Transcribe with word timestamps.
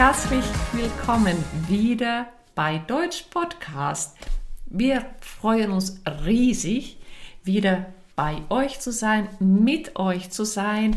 herzlich 0.00 0.46
willkommen 0.72 1.36
wieder 1.68 2.26
bei 2.54 2.78
Deutsch 2.78 3.24
Podcast. 3.28 4.16
Wir 4.64 5.04
freuen 5.20 5.72
uns 5.72 6.00
riesig, 6.24 6.96
wieder 7.44 7.84
bei 8.16 8.38
euch 8.48 8.80
zu 8.80 8.92
sein, 8.92 9.28
mit 9.40 9.96
euch 9.96 10.30
zu 10.30 10.44
sein. 10.46 10.96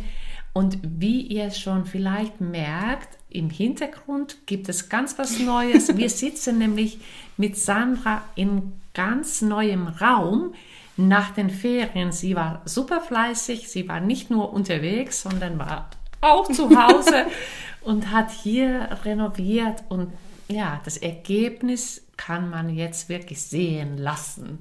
Und 0.53 0.77
wie 0.83 1.19
ihr 1.19 1.51
schon 1.51 1.85
vielleicht 1.85 2.39
merkt, 2.39 3.17
im 3.29 3.49
Hintergrund 3.49 4.37
gibt 4.45 4.69
es 4.69 4.87
ganz 4.87 5.19
was 5.19 5.37
Neues. 5.37 5.97
Wir 5.97 6.09
sitzen 6.23 6.57
nämlich 6.57 6.99
mit 7.35 7.57
Sandra 7.57 8.21
in 8.35 8.71
ganz 8.93 9.41
neuem 9.41 9.87
Raum 9.87 10.53
nach 10.95 11.31
den 11.31 11.49
Ferien. 11.49 12.13
Sie 12.13 12.37
war 12.37 12.61
super 12.63 13.01
fleißig. 13.01 13.69
Sie 13.69 13.85
war 13.89 13.99
nicht 13.99 14.29
nur 14.29 14.53
unterwegs, 14.53 15.23
sondern 15.23 15.59
war 15.59 15.89
auch 16.21 16.49
zu 16.49 16.69
Hause 16.69 17.25
und 17.83 18.11
hat 18.11 18.31
hier 18.31 18.89
renoviert. 19.03 19.83
Und 19.89 20.11
ja, 20.47 20.81
das 20.85 20.97
Ergebnis 20.97 22.01
kann 22.17 22.49
man 22.49 22.69
jetzt 22.69 23.09
wirklich 23.09 23.41
sehen 23.41 23.97
lassen. 23.97 24.59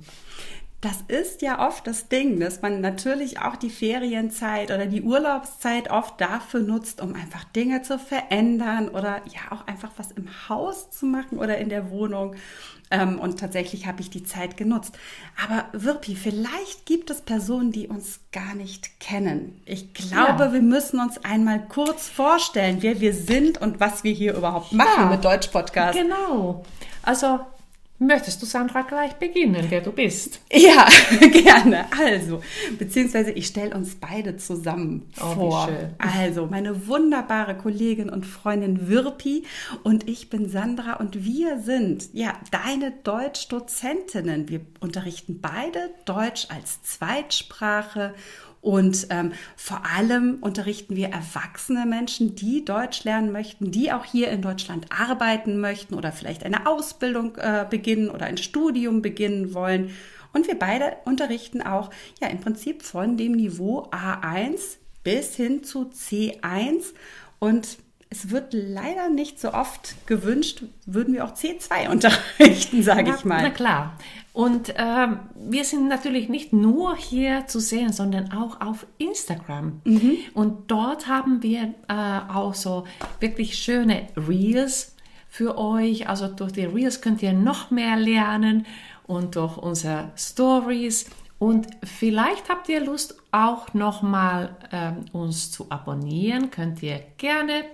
Das 0.80 1.00
ist 1.06 1.42
ja 1.42 1.64
oft 1.64 1.86
das 1.86 2.08
Ding, 2.08 2.40
dass 2.40 2.60
man 2.60 2.80
natürlich 2.80 3.38
auch 3.38 3.54
die 3.54 3.70
Ferienzeit 3.70 4.72
oder 4.72 4.86
die 4.86 5.02
Urlaubszeit 5.02 5.88
oft 5.88 6.20
dafür 6.20 6.58
nutzt, 6.58 7.00
um 7.00 7.14
einfach 7.14 7.44
Dinge 7.44 7.82
zu 7.82 8.00
verändern 8.00 8.88
oder 8.88 9.22
ja 9.26 9.52
auch 9.52 9.64
einfach 9.68 9.92
was 9.96 10.10
im 10.10 10.28
Haus 10.48 10.90
zu 10.90 11.06
machen 11.06 11.38
oder 11.38 11.58
in 11.58 11.68
der 11.68 11.90
Wohnung. 11.90 12.34
Ähm, 12.92 13.18
und 13.18 13.40
tatsächlich 13.40 13.86
habe 13.86 14.02
ich 14.02 14.10
die 14.10 14.22
Zeit 14.22 14.58
genutzt. 14.58 14.98
Aber 15.42 15.64
Wirpi, 15.72 16.14
vielleicht 16.14 16.84
gibt 16.84 17.08
es 17.08 17.22
Personen, 17.22 17.72
die 17.72 17.88
uns 17.88 18.20
gar 18.32 18.54
nicht 18.54 19.00
kennen. 19.00 19.62
Ich 19.64 19.94
glaube, 19.94 20.44
ja. 20.44 20.52
wir 20.52 20.60
müssen 20.60 21.00
uns 21.00 21.16
einmal 21.24 21.66
kurz 21.68 22.10
vorstellen, 22.10 22.78
wer 22.80 23.00
wir 23.00 23.14
sind 23.14 23.58
und 23.58 23.80
was 23.80 24.04
wir 24.04 24.12
hier 24.12 24.34
überhaupt 24.34 24.72
machen 24.72 25.04
ja, 25.04 25.06
mit 25.06 25.24
Deutsch 25.24 25.48
Podcast. 25.48 25.98
Genau. 25.98 26.66
Also 27.02 27.40
Möchtest 28.06 28.42
du, 28.42 28.46
Sandra, 28.46 28.82
gleich 28.82 29.12
beginnen, 29.14 29.66
wer 29.68 29.80
du 29.80 29.92
bist? 29.92 30.40
Ja, 30.50 30.88
gerne. 31.20 31.84
Also, 31.96 32.40
beziehungsweise 32.76 33.30
ich 33.30 33.46
stelle 33.46 33.76
uns 33.76 33.94
beide 33.94 34.36
zusammen 34.36 35.06
oh, 35.20 35.34
vor. 35.34 35.68
Also, 35.98 36.46
meine 36.46 36.88
wunderbare 36.88 37.56
Kollegin 37.56 38.10
und 38.10 38.26
Freundin 38.26 38.88
Wirpi 38.88 39.44
und 39.84 40.08
ich 40.08 40.30
bin 40.30 40.48
Sandra 40.48 40.94
und 40.94 41.24
wir 41.24 41.60
sind, 41.60 42.08
ja, 42.12 42.32
deine 42.50 42.90
Deutsch-Dozentinnen. 43.04 44.48
Wir 44.48 44.62
unterrichten 44.80 45.40
beide 45.40 45.90
Deutsch 46.04 46.48
als 46.50 46.82
Zweitsprache 46.82 48.14
und 48.62 49.08
ähm, 49.10 49.32
vor 49.56 49.82
allem 49.84 50.38
unterrichten 50.40 50.94
wir 50.94 51.08
erwachsene 51.08 51.84
Menschen, 51.84 52.36
die 52.36 52.64
Deutsch 52.64 53.02
lernen 53.02 53.32
möchten, 53.32 53.72
die 53.72 53.92
auch 53.92 54.04
hier 54.04 54.30
in 54.30 54.40
Deutschland 54.40 54.86
arbeiten 54.96 55.60
möchten 55.60 55.94
oder 55.94 56.12
vielleicht 56.12 56.44
eine 56.44 56.66
Ausbildung 56.68 57.36
äh, 57.36 57.66
beginnen 57.68 58.08
oder 58.08 58.26
ein 58.26 58.38
Studium 58.38 59.02
beginnen 59.02 59.52
wollen. 59.52 59.90
Und 60.32 60.46
wir 60.46 60.56
beide 60.56 60.96
unterrichten 61.04 61.60
auch 61.60 61.90
ja 62.20 62.28
im 62.28 62.38
Prinzip 62.38 62.82
von 62.82 63.16
dem 63.16 63.32
Niveau 63.32 63.90
A1 63.90 64.76
bis 65.02 65.34
hin 65.34 65.64
zu 65.64 65.90
C1 65.90 66.94
und 67.40 67.78
es 68.12 68.30
wird 68.30 68.52
leider 68.52 69.08
nicht 69.08 69.40
so 69.40 69.54
oft 69.54 70.06
gewünscht, 70.06 70.64
würden 70.84 71.14
wir 71.14 71.24
auch 71.24 71.32
C2 71.32 71.88
unterrichten, 71.90 72.82
sage 72.82 73.14
ich 73.16 73.24
mal. 73.24 73.42
Na 73.42 73.50
klar. 73.50 73.96
Und 74.34 74.74
ähm, 74.76 75.20
wir 75.34 75.64
sind 75.64 75.88
natürlich 75.88 76.28
nicht 76.28 76.52
nur 76.52 76.94
hier 76.94 77.46
zu 77.46 77.58
sehen, 77.58 77.92
sondern 77.92 78.30
auch 78.32 78.60
auf 78.60 78.86
Instagram. 78.98 79.80
Mhm. 79.84 80.18
Und 80.34 80.70
dort 80.70 81.06
haben 81.08 81.42
wir 81.42 81.74
äh, 81.88 82.32
auch 82.32 82.54
so 82.54 82.84
wirklich 83.18 83.56
schöne 83.56 84.08
Reels 84.14 84.94
für 85.28 85.56
euch. 85.56 86.08
Also 86.08 86.28
durch 86.28 86.52
die 86.52 86.64
Reels 86.64 87.00
könnt 87.00 87.22
ihr 87.22 87.32
noch 87.32 87.70
mehr 87.70 87.96
lernen 87.96 88.66
und 89.06 89.36
durch 89.36 89.56
unsere 89.56 90.12
Stories. 90.16 91.06
Und 91.38 91.66
vielleicht 91.82 92.50
habt 92.50 92.68
ihr 92.68 92.84
Lust 92.84 93.16
auch 93.32 93.72
nochmal 93.72 94.54
ähm, 94.70 95.06
uns 95.12 95.50
zu 95.50 95.70
abonnieren. 95.70 96.50
Könnt 96.50 96.82
ihr 96.82 97.00
gerne 97.16 97.64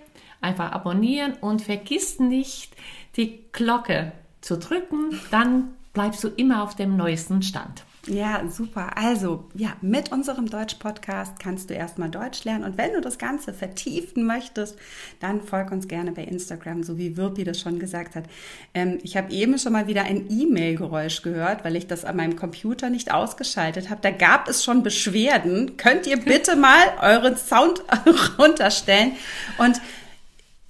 einfach 0.40 0.72
abonnieren 0.72 1.34
und 1.40 1.62
vergiss 1.62 2.18
nicht, 2.18 2.74
die 3.16 3.44
Glocke 3.52 4.12
zu 4.40 4.58
drücken. 4.58 5.20
Dann 5.30 5.70
bleibst 5.92 6.22
du 6.22 6.28
immer 6.28 6.62
auf 6.62 6.76
dem 6.76 6.96
neuesten 6.96 7.42
Stand. 7.42 7.84
Ja, 8.08 8.42
super. 8.48 8.96
Also, 8.96 9.44
ja, 9.54 9.76
mit 9.82 10.12
unserem 10.12 10.48
Deutsch-Podcast 10.48 11.38
kannst 11.38 11.68
du 11.68 11.74
erstmal 11.74 12.08
Deutsch 12.08 12.44
lernen. 12.44 12.64
Und 12.64 12.78
wenn 12.78 12.94
du 12.94 13.00
das 13.00 13.18
Ganze 13.18 13.52
vertiefen 13.52 14.24
möchtest, 14.24 14.76
dann 15.20 15.42
folg 15.42 15.70
uns 15.72 15.88
gerne 15.88 16.12
bei 16.12 16.22
Instagram, 16.22 16.84
so 16.84 16.96
wie 16.96 17.18
Wirpi 17.18 17.44
das 17.44 17.60
schon 17.60 17.78
gesagt 17.78 18.16
hat. 18.16 18.24
Ähm, 18.72 18.98
ich 19.02 19.16
habe 19.16 19.32
eben 19.32 19.58
schon 19.58 19.72
mal 19.72 19.88
wieder 19.88 20.04
ein 20.04 20.26
E-Mail-Geräusch 20.30 21.22
gehört, 21.22 21.64
weil 21.64 21.76
ich 21.76 21.86
das 21.86 22.06
an 22.06 22.16
meinem 22.16 22.36
Computer 22.36 22.88
nicht 22.88 23.12
ausgeschaltet 23.12 23.90
habe. 23.90 24.00
Da 24.00 24.10
gab 24.10 24.48
es 24.48 24.64
schon 24.64 24.82
Beschwerden. 24.82 25.76
Könnt 25.76 26.06
ihr 26.06 26.18
bitte 26.18 26.56
mal 26.56 26.94
euren 27.02 27.36
Sound 27.36 27.82
runterstellen? 28.38 29.12
Und 29.58 29.82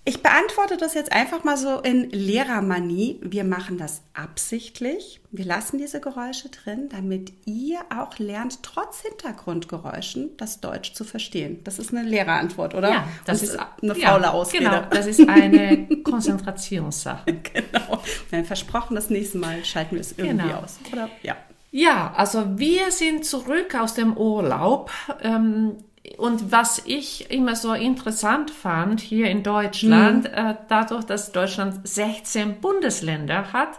ich 0.04 0.22
beantworte 0.22 0.78
das 0.78 0.94
jetzt 0.94 1.12
einfach 1.12 1.44
mal 1.44 1.58
so 1.58 1.80
in 1.80 2.08
Lehrermanie. 2.08 3.20
Wir 3.22 3.44
machen 3.44 3.76
das 3.76 4.00
absichtlich. 4.14 5.20
Wir 5.30 5.44
lassen 5.44 5.76
diese 5.76 6.00
Geräusche 6.00 6.48
drin, 6.48 6.88
damit 6.88 7.32
ihr 7.44 7.80
auch 7.94 8.18
lernt, 8.18 8.62
trotz 8.62 9.02
Hintergrundgeräuschen 9.02 10.30
das 10.38 10.60
Deutsch 10.60 10.94
zu 10.94 11.04
verstehen. 11.04 11.60
Das 11.64 11.78
ist 11.78 11.92
eine 11.92 12.08
Lehrerantwort, 12.08 12.74
oder? 12.74 12.90
Ja, 12.90 13.08
das, 13.26 13.40
das 13.40 13.50
ist 13.50 13.58
eine 13.82 13.94
faule 13.94 14.22
ja, 14.22 14.30
Ausrede. 14.30 14.64
Genau, 14.64 14.82
das 14.88 15.06
ist 15.06 15.20
eine 15.28 15.86
Konzentrationssache. 16.02 17.34
genau. 17.52 18.02
Ja, 18.30 18.44
versprochen, 18.44 18.94
das 18.94 19.10
nächste 19.10 19.36
Mal 19.36 19.62
schalten 19.66 19.96
wir 19.96 20.00
es 20.00 20.12
irgendwie 20.16 20.48
genau. 20.48 20.60
aus. 20.60 20.78
Oder? 20.90 21.10
Ja. 21.22 21.36
Ja, 21.70 22.14
also 22.16 22.58
wir 22.58 22.90
sind 22.92 23.26
zurück 23.26 23.74
aus 23.78 23.92
dem 23.92 24.16
Urlaub. 24.16 24.90
Ähm, 25.20 25.76
und 26.16 26.52
was 26.52 26.82
ich 26.86 27.30
immer 27.30 27.56
so 27.56 27.72
interessant 27.72 28.50
fand 28.50 29.00
hier 29.00 29.28
in 29.28 29.42
Deutschland, 29.42 30.24
mhm. 30.24 30.34
äh, 30.34 30.54
dadurch, 30.68 31.04
dass 31.04 31.32
Deutschland 31.32 31.86
16 31.86 32.60
Bundesländer 32.60 33.52
hat, 33.52 33.78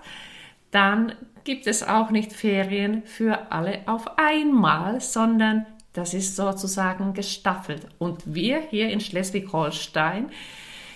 dann 0.71 1.13
gibt 1.43 1.65
es 1.67 1.81
auch 1.81 2.11
nicht 2.11 2.33
Ferien 2.33 3.03
für 3.05 3.51
alle 3.51 3.79
auf 3.87 4.17
einmal, 4.17 5.01
sondern 5.01 5.65
das 5.93 6.13
ist 6.13 6.35
sozusagen 6.35 7.13
gestaffelt. 7.13 7.87
Und 7.97 8.21
wir 8.25 8.61
hier 8.69 8.89
in 8.89 8.99
Schleswig-Holstein, 8.99 10.29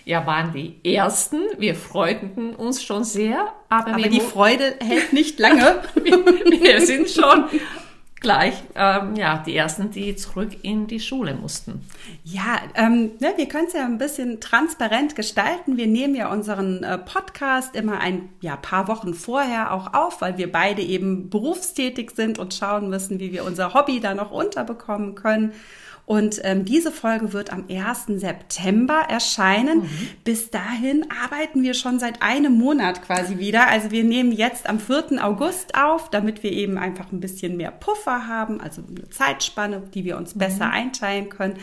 ja, 0.06 0.28
waren 0.28 0.52
die 0.52 0.76
Ersten. 0.84 1.42
Wir 1.58 1.76
freuten 1.76 2.56
uns 2.56 2.84
schon 2.84 3.04
sehr. 3.04 3.54
Aber, 3.70 3.94
aber 3.94 4.10
die 4.10 4.20
Freude 4.20 4.76
hält 4.80 5.14
nicht 5.14 5.40
lange. 5.40 5.82
wir, 5.96 6.26
wir 6.26 6.86
sind 6.86 7.10
schon 7.10 7.46
gleich 8.24 8.56
ähm, 8.76 9.16
ja, 9.16 9.44
die 9.46 9.56
ersten, 9.56 9.92
die 9.92 10.16
zurück 10.16 10.50
in 10.64 10.88
die 10.88 11.00
Schule 11.00 11.36
mussten. 11.36 11.86
Ja, 12.24 12.58
ähm, 12.74 13.12
ne, 13.20 13.34
wir 13.36 13.48
können 13.48 13.68
es 13.68 13.74
ja 13.74 13.86
ein 13.86 14.00
bisschen 14.00 14.40
transparent 14.40 15.16
gestalten. 15.16 15.78
Wir 15.78 15.88
nehmen 15.88 16.16
ja 16.16 16.32
unseren 16.32 16.84
äh, 16.84 16.98
Podcast 16.98 17.76
immer 17.76 18.00
ein 18.00 18.30
ja, 18.42 18.56
paar 18.56 18.88
Wochen 18.88 19.14
vorher 19.14 19.74
auch 19.74 19.94
auf, 19.94 20.22
weil 20.22 20.38
wir 20.38 20.52
beide 20.52 20.82
eben 20.82 21.30
berufstätig 21.30 22.12
sind 22.12 22.40
und 22.40 22.54
schauen 22.56 22.90
müssen, 22.90 23.20
wie 23.20 23.32
wir 23.32 23.46
unser 23.46 23.76
Hobby 23.76 24.00
da 24.00 24.16
noch 24.16 24.32
unterbekommen 24.32 25.14
können. 25.14 25.54
Und 26.06 26.42
ähm, 26.44 26.66
diese 26.66 26.92
Folge 26.92 27.32
wird 27.32 27.54
am 27.54 27.66
1. 27.70 28.20
September 28.20 29.06
erscheinen. 29.08 29.84
Mhm. 29.84 29.90
Bis 30.26 30.50
dahin 30.52 31.06
arbeiten 31.24 31.64
wir 31.64 31.74
schon 31.74 31.98
seit 31.98 32.22
einem 32.22 32.58
Monat 32.58 33.02
quasi 33.04 33.38
wieder. 33.38 33.68
Also 33.68 33.90
wir 33.92 34.04
nehmen 34.04 34.34
jetzt 34.34 34.68
am 34.68 34.80
4. 34.80 35.24
August 35.24 35.76
auf, 35.76 36.10
damit 36.10 36.44
wir 36.44 36.52
eben 36.52 36.78
einfach 36.78 37.14
ein 37.14 37.22
bisschen 37.22 37.56
mehr 37.56 37.72
Puffer 37.72 38.28
haben, 38.28 38.60
also 38.60 38.84
eine 38.86 39.10
Zeitspanne, 39.10 39.84
die 39.94 40.04
wir 40.04 40.18
uns 40.18 40.36
mhm. 40.36 40.40
besser 40.40 40.70
einteilen 40.70 41.30
können. 41.30 41.56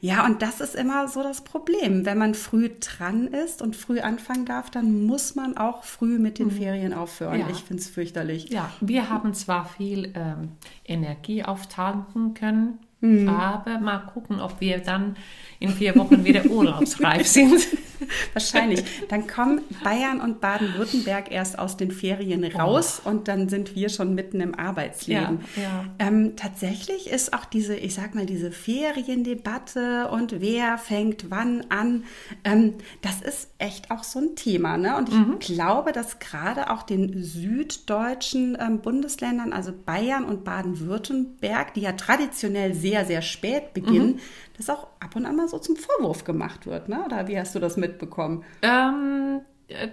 Ja, 0.00 0.24
und 0.24 0.40
das 0.40 0.62
ist 0.62 0.74
immer 0.74 1.06
so 1.08 1.22
das 1.22 1.42
Problem. 1.42 2.06
Wenn 2.06 2.16
man 2.16 2.32
früh 2.34 2.70
dran 2.80 3.26
ist 3.26 3.60
und 3.60 3.76
früh 3.76 4.00
anfangen 4.00 4.46
darf, 4.46 4.70
dann 4.70 5.04
muss 5.04 5.34
man 5.34 5.58
auch 5.58 5.84
früh 5.84 6.18
mit 6.18 6.38
den 6.38 6.46
mhm. 6.46 6.52
Ferien 6.52 6.94
aufhören. 6.94 7.40
Ja. 7.40 7.50
Ich 7.50 7.58
finde 7.58 7.82
es 7.82 7.90
fürchterlich. 7.90 8.48
Ja, 8.48 8.72
wir 8.80 9.10
haben 9.10 9.34
zwar 9.34 9.66
viel 9.66 10.14
ähm, 10.16 10.52
Energie 10.86 11.44
auftanken 11.44 12.32
können 12.32 12.78
Mhm. 13.02 13.28
Aber 13.28 13.78
mal 13.78 13.98
gucken, 13.98 14.40
ob 14.40 14.60
wir 14.60 14.78
dann 14.78 15.16
in 15.58 15.70
vier 15.70 15.94
Wochen 15.96 16.24
wieder 16.24 16.46
urlaubsreif 16.50 17.26
sind. 17.26 17.66
Wahrscheinlich. 18.32 18.84
Dann 19.08 19.26
kommen 19.26 19.60
Bayern 19.82 20.20
und 20.20 20.40
Baden-Württemberg 20.40 21.30
erst 21.30 21.58
aus 21.58 21.76
den 21.76 21.90
Ferien 21.90 22.44
raus 22.44 23.02
oh. 23.04 23.08
und 23.08 23.28
dann 23.28 23.48
sind 23.48 23.74
wir 23.74 23.88
schon 23.88 24.14
mitten 24.14 24.40
im 24.40 24.54
Arbeitsleben. 24.54 25.40
Ja, 25.56 25.62
ja. 25.62 25.84
Ähm, 25.98 26.36
tatsächlich 26.36 27.10
ist 27.10 27.32
auch 27.34 27.44
diese, 27.44 27.76
ich 27.76 27.94
sag 27.94 28.14
mal, 28.14 28.26
diese 28.26 28.50
Feriendebatte 28.50 30.08
und 30.08 30.40
wer 30.40 30.78
fängt 30.78 31.30
wann 31.30 31.66
an, 31.68 32.04
ähm, 32.44 32.74
das 33.00 33.20
ist 33.20 33.50
echt 33.58 33.90
auch 33.90 34.04
so 34.04 34.18
ein 34.18 34.36
Thema. 34.36 34.76
Ne? 34.76 34.96
Und 34.96 35.08
ich 35.08 35.14
mhm. 35.14 35.38
glaube, 35.38 35.92
dass 35.92 36.18
gerade 36.18 36.70
auch 36.70 36.82
den 36.82 37.22
süddeutschen 37.22 38.56
ähm, 38.60 38.80
Bundesländern, 38.80 39.52
also 39.52 39.72
Bayern 39.72 40.24
und 40.24 40.44
Baden-Württemberg, 40.44 41.74
die 41.74 41.82
ja 41.82 41.92
traditionell 41.92 42.74
sehr, 42.74 43.04
sehr 43.04 43.22
spät 43.22 43.74
beginnen, 43.74 44.14
mhm 44.14 44.20
das 44.56 44.70
auch 44.70 44.86
ab 45.00 45.16
und 45.16 45.26
an 45.26 45.36
mal 45.36 45.48
so 45.48 45.58
zum 45.58 45.76
Vorwurf 45.76 46.24
gemacht 46.24 46.66
wird. 46.66 46.88
Ne? 46.88 47.02
Oder 47.04 47.26
wie 47.28 47.38
hast 47.38 47.54
du 47.54 47.58
das 47.58 47.76
mitbekommen? 47.76 47.91
Mitbekommen? 47.92 48.44
Ähm, 48.62 49.40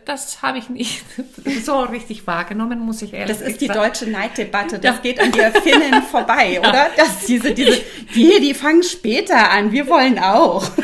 das 0.06 0.42
habe 0.42 0.58
ich 0.58 0.70
nicht 0.70 1.04
so 1.64 1.82
richtig 1.82 2.28
wahrgenommen, 2.28 2.80
muss 2.80 3.02
ich 3.02 3.14
ehrlich 3.14 3.38
sagen. 3.38 3.46
Das 3.46 3.54
ist 3.54 3.62
die 3.62 3.68
sagen. 3.68 3.80
deutsche 3.80 4.10
Neiddebatte. 4.10 4.80
Das 4.80 4.96
ja. 4.98 5.02
geht 5.02 5.20
an 5.20 5.32
der 5.32 5.52
Finnen 5.52 6.04
vorbei, 6.12 6.60
oder? 6.60 6.90
Das, 6.98 7.26
diese, 7.26 7.54
diese, 7.54 7.80
die, 8.16 8.40
die 8.42 8.54
fangen 8.54 8.84
später 8.84 9.52
an. 9.52 9.72
Wir 9.72 9.88
wollen 9.88 10.20
auch. 10.20 10.70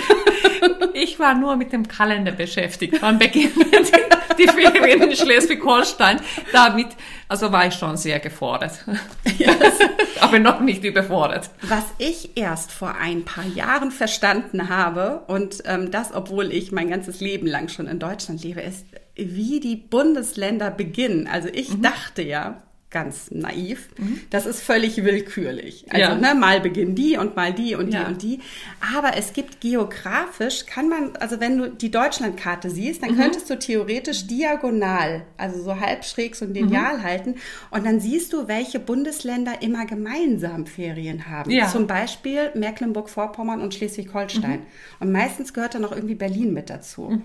Ich 0.93 1.19
war 1.19 1.35
nur 1.35 1.57
mit 1.57 1.73
dem 1.73 1.87
Kalender 1.87 2.31
beschäftigt. 2.31 2.97
Wann 3.01 3.19
beginnen 3.19 3.53
die 4.39 4.47
Ferien 4.47 5.01
in 5.01 5.15
Schleswig-Holstein? 5.15 6.21
Damit, 6.51 6.87
also 7.27 7.51
war 7.51 7.67
ich 7.67 7.73
schon 7.73 7.97
sehr 7.97 8.19
gefordert. 8.19 8.73
Yes. 9.37 9.79
Aber 10.21 10.39
noch 10.39 10.59
nicht 10.59 10.83
überfordert. 10.83 11.49
Was 11.61 11.83
ich 11.97 12.37
erst 12.37 12.71
vor 12.71 12.95
ein 12.95 13.25
paar 13.25 13.45
Jahren 13.45 13.91
verstanden 13.91 14.69
habe, 14.69 15.23
und 15.27 15.63
ähm, 15.65 15.91
das, 15.91 16.13
obwohl 16.13 16.51
ich 16.51 16.71
mein 16.71 16.89
ganzes 16.89 17.19
Leben 17.19 17.47
lang 17.47 17.69
schon 17.69 17.87
in 17.87 17.99
Deutschland 17.99 18.43
lebe, 18.43 18.61
ist, 18.61 18.85
wie 19.15 19.59
die 19.59 19.75
Bundesländer 19.75 20.71
beginnen. 20.71 21.27
Also 21.31 21.49
ich 21.51 21.69
mhm. 21.69 21.81
dachte 21.81 22.21
ja, 22.21 22.61
ganz 22.95 23.29
naiv. 23.29 23.89
Mhm. 23.97 24.21
Das 24.29 24.45
ist 24.45 24.61
völlig 24.61 25.03
willkürlich. 25.03 25.85
Also 25.89 25.99
ja. 25.99 26.15
ne, 26.15 26.33
mal 26.33 26.61
beginnen 26.61 26.95
die 26.95 27.17
und 27.17 27.35
mal 27.35 27.51
die 27.51 27.75
und 27.75 27.91
die 27.91 27.97
ja. 27.97 28.07
und 28.07 28.21
die. 28.21 28.39
Aber 28.95 29.17
es 29.17 29.33
gibt 29.33 29.59
geografisch, 29.59 30.65
kann 30.65 30.87
man, 30.87 31.13
also 31.17 31.41
wenn 31.41 31.57
du 31.57 31.69
die 31.69 31.91
Deutschlandkarte 31.91 32.69
siehst, 32.69 33.03
dann 33.03 33.11
mhm. 33.11 33.17
könntest 33.17 33.49
du 33.49 33.59
theoretisch 33.59 34.27
diagonal, 34.27 35.25
also 35.35 35.61
so 35.61 35.77
halb 35.77 36.05
schräg 36.05 36.37
so 36.37 36.45
ein 36.45 36.53
Lineal 36.53 36.99
mhm. 36.99 37.03
halten 37.03 37.35
und 37.69 37.85
dann 37.85 37.99
siehst 37.99 38.31
du, 38.31 38.47
welche 38.47 38.79
Bundesländer 38.79 39.61
immer 39.61 39.85
gemeinsam 39.85 40.65
Ferien 40.65 41.27
haben. 41.29 41.51
Ja. 41.51 41.67
Zum 41.67 41.87
Beispiel 41.87 42.51
Mecklenburg-Vorpommern 42.53 43.59
und 43.59 43.73
Schleswig-Holstein. 43.73 44.61
Mhm. 44.61 44.65
Und 45.01 45.11
meistens 45.11 45.53
gehört 45.53 45.75
dann 45.75 45.81
noch 45.81 45.91
irgendwie 45.91 46.15
Berlin 46.15 46.53
mit 46.53 46.69
dazu. 46.69 47.21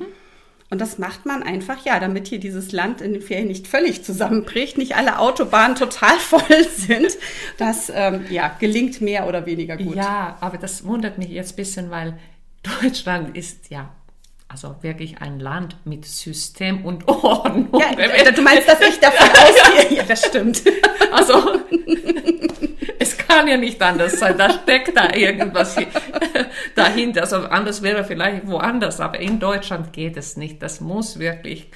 Und 0.71 0.81
das 0.81 0.99
macht 0.99 1.27
man 1.27 1.43
einfach, 1.43 1.85
ja, 1.85 1.99
damit 1.99 2.29
hier 2.29 2.39
dieses 2.39 2.71
Land 2.71 3.01
in 3.01 3.13
den 3.13 3.23
Ferien 3.23 3.49
nicht 3.49 3.67
völlig 3.67 4.05
zusammenbricht, 4.05 4.79
nicht 4.79 4.95
alle 4.95 5.19
Autobahnen 5.19 5.75
total 5.75 6.17
voll 6.19 6.69
sind. 6.77 7.19
Das 7.59 7.91
ähm, 7.93 8.25
ja, 8.31 8.57
gelingt 8.61 9.01
mehr 9.01 9.27
oder 9.27 9.47
weniger 9.47 9.77
gut. 9.77 9.97
Ja, 9.97 10.39
aber 10.41 10.59
das 10.59 10.85
wundert 10.85 11.19
mich 11.19 11.31
jetzt 11.31 11.55
ein 11.55 11.57
bisschen, 11.57 11.91
weil 11.91 12.19
Deutschland 12.63 13.37
ist 13.37 13.71
ja 13.71 13.91
also 14.47 14.77
wirklich 14.81 15.21
ein 15.21 15.39
Land 15.39 15.77
mit 15.85 16.05
System 16.05 16.85
und 16.85 17.07
Ordnung. 17.09 17.69
Ja, 17.73 18.31
du 18.31 18.43
meinst, 18.43 18.69
dass 18.69 18.81
ich 18.81 18.99
davon 18.99 19.29
ausgehe? 19.29 19.97
Ja, 19.99 20.03
das 20.05 20.27
stimmt. 20.27 20.63
Also 21.13 21.61
es 22.99 23.17
kann 23.17 23.49
ja 23.49 23.57
nicht 23.57 23.81
anders 23.83 24.19
sein. 24.19 24.37
Da 24.39 24.51
steckt 24.51 24.97
da 24.97 25.15
irgendwas 25.15 25.77
dahinter. 26.75 27.23
Also 27.23 27.37
anders 27.37 27.83
wäre 27.83 28.05
vielleicht 28.05 28.47
woanders, 28.47 29.01
aber 29.01 29.19
in 29.21 29.39
Deutschland 29.39 29.93
geht 29.93 30.17
es 30.17 30.37
nicht. 30.37 30.63
Das 30.63 30.81
muss 30.81 31.19
wirklich 31.19 31.69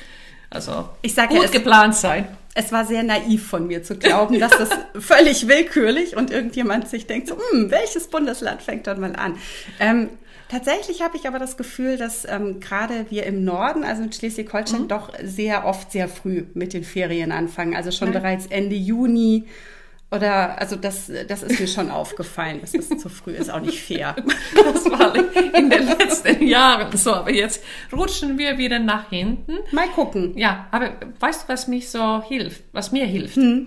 also 0.54 0.88
ich 1.02 1.14
sag 1.14 1.31
gut 1.31 1.38
ja, 1.38 1.44
es, 1.44 1.50
geplant 1.50 1.96
sein. 1.96 2.28
Es 2.54 2.70
war 2.70 2.84
sehr 2.84 3.02
naiv 3.02 3.46
von 3.46 3.66
mir 3.66 3.82
zu 3.82 3.96
glauben, 3.96 4.38
dass 4.38 4.52
das 4.52 4.70
völlig 4.98 5.48
willkürlich 5.48 6.16
und 6.16 6.30
irgendjemand 6.30 6.88
sich 6.88 7.08
denkt, 7.08 7.26
so, 7.26 7.37
hm, 7.50 7.72
welches 7.72 8.06
Bundesland 8.06 8.62
fängt 8.62 8.87
dann 8.87 9.00
mal 9.00 9.16
an? 9.16 9.37
Ähm, 9.80 10.10
Tatsächlich 10.49 11.02
habe 11.02 11.17
ich 11.17 11.26
aber 11.26 11.38
das 11.38 11.56
Gefühl, 11.56 11.96
dass 11.96 12.26
ähm, 12.29 12.61
gerade 12.61 13.06
wir 13.11 13.25
im 13.25 13.44
Norden, 13.44 13.82
also 13.85 14.02
in 14.02 14.12
Schleswig-Holstein, 14.12 14.82
mhm. 14.82 14.88
doch 14.88 15.12
sehr 15.23 15.64
oft 15.64 15.91
sehr 15.91 16.08
früh 16.08 16.44
mit 16.55 16.73
den 16.73 16.85
Ferien 16.85 17.32
anfangen. 17.32 17.75
Also 17.75 17.91
schon 17.91 18.11
Nein. 18.11 18.23
bereits 18.23 18.46
Ende 18.46 18.76
Juni 18.76 19.46
oder, 20.14 20.61
also 20.61 20.76
das, 20.76 21.11
das 21.29 21.43
ist 21.43 21.58
mir 21.58 21.67
schon 21.67 21.91
aufgefallen, 21.91 22.61
dass 22.61 22.75
es 22.75 22.88
zu 22.88 23.08
früh 23.08 23.32
ist, 23.32 23.50
auch 23.50 23.61
nicht 23.61 23.82
fair. 23.82 24.14
Das 24.55 24.85
war 24.91 25.14
in 25.17 25.70
den 25.70 25.87
letzten 25.87 26.47
Jahren 26.47 26.97
so, 26.97 27.12
aber 27.12 27.32
jetzt 27.32 27.62
rutschen 27.93 28.38
wir 28.38 28.58
wieder 28.58 28.79
nach 28.79 29.08
hinten. 29.11 29.58
Mal 29.73 29.88
gucken. 29.88 30.37
Ja, 30.37 30.69
aber 30.70 30.93
weißt 31.20 31.44
du, 31.44 31.52
was 31.52 31.69
mich 31.69 31.90
so 31.90 32.23
hilft, 32.23 32.62
was 32.73 32.93
mir 32.93 33.06
hilft? 33.06 33.37
Hm. 33.37 33.67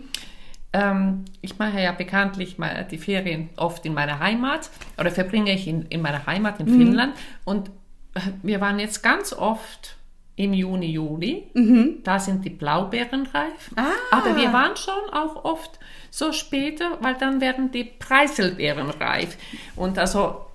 Ähm, 0.73 1.25
ich 1.41 1.57
mache 1.57 1.79
ja 1.79 1.91
bekanntlich 1.91 2.57
mal 2.57 2.85
die 2.89 2.97
Ferien 2.97 3.49
oft 3.55 3.85
in 3.85 3.93
meiner 3.93 4.19
Heimat 4.19 4.69
oder 4.97 5.11
verbringe 5.11 5.53
ich 5.53 5.67
in, 5.67 5.83
in 5.83 6.01
meiner 6.01 6.25
Heimat 6.25 6.59
in 6.59 6.67
hm. 6.67 6.77
Finnland 6.77 7.15
und 7.45 7.69
äh, 8.15 8.19
wir 8.43 8.59
waren 8.59 8.79
jetzt 8.79 9.01
ganz 9.01 9.31
oft 9.33 9.97
im 10.37 10.53
Juni, 10.53 10.91
Juli. 10.91 11.47
Mhm. 11.55 11.97
Da 12.03 12.19
sind 12.19 12.45
die 12.45 12.51
Blaubeeren 12.51 13.27
reif. 13.33 13.71
Ah. 13.75 13.87
Aber 14.11 14.35
wir 14.35 14.53
waren 14.53 14.77
schon 14.77 15.11
auch 15.11 15.43
oft 15.43 15.79
so 16.11 16.31
später, 16.31 16.99
weil 17.01 17.15
dann 17.15 17.41
werden 17.41 17.71
die 17.71 17.83
Preiselbeeren 17.83 18.91
reif. 18.91 19.35
Und 19.75 19.97
also 19.97 20.45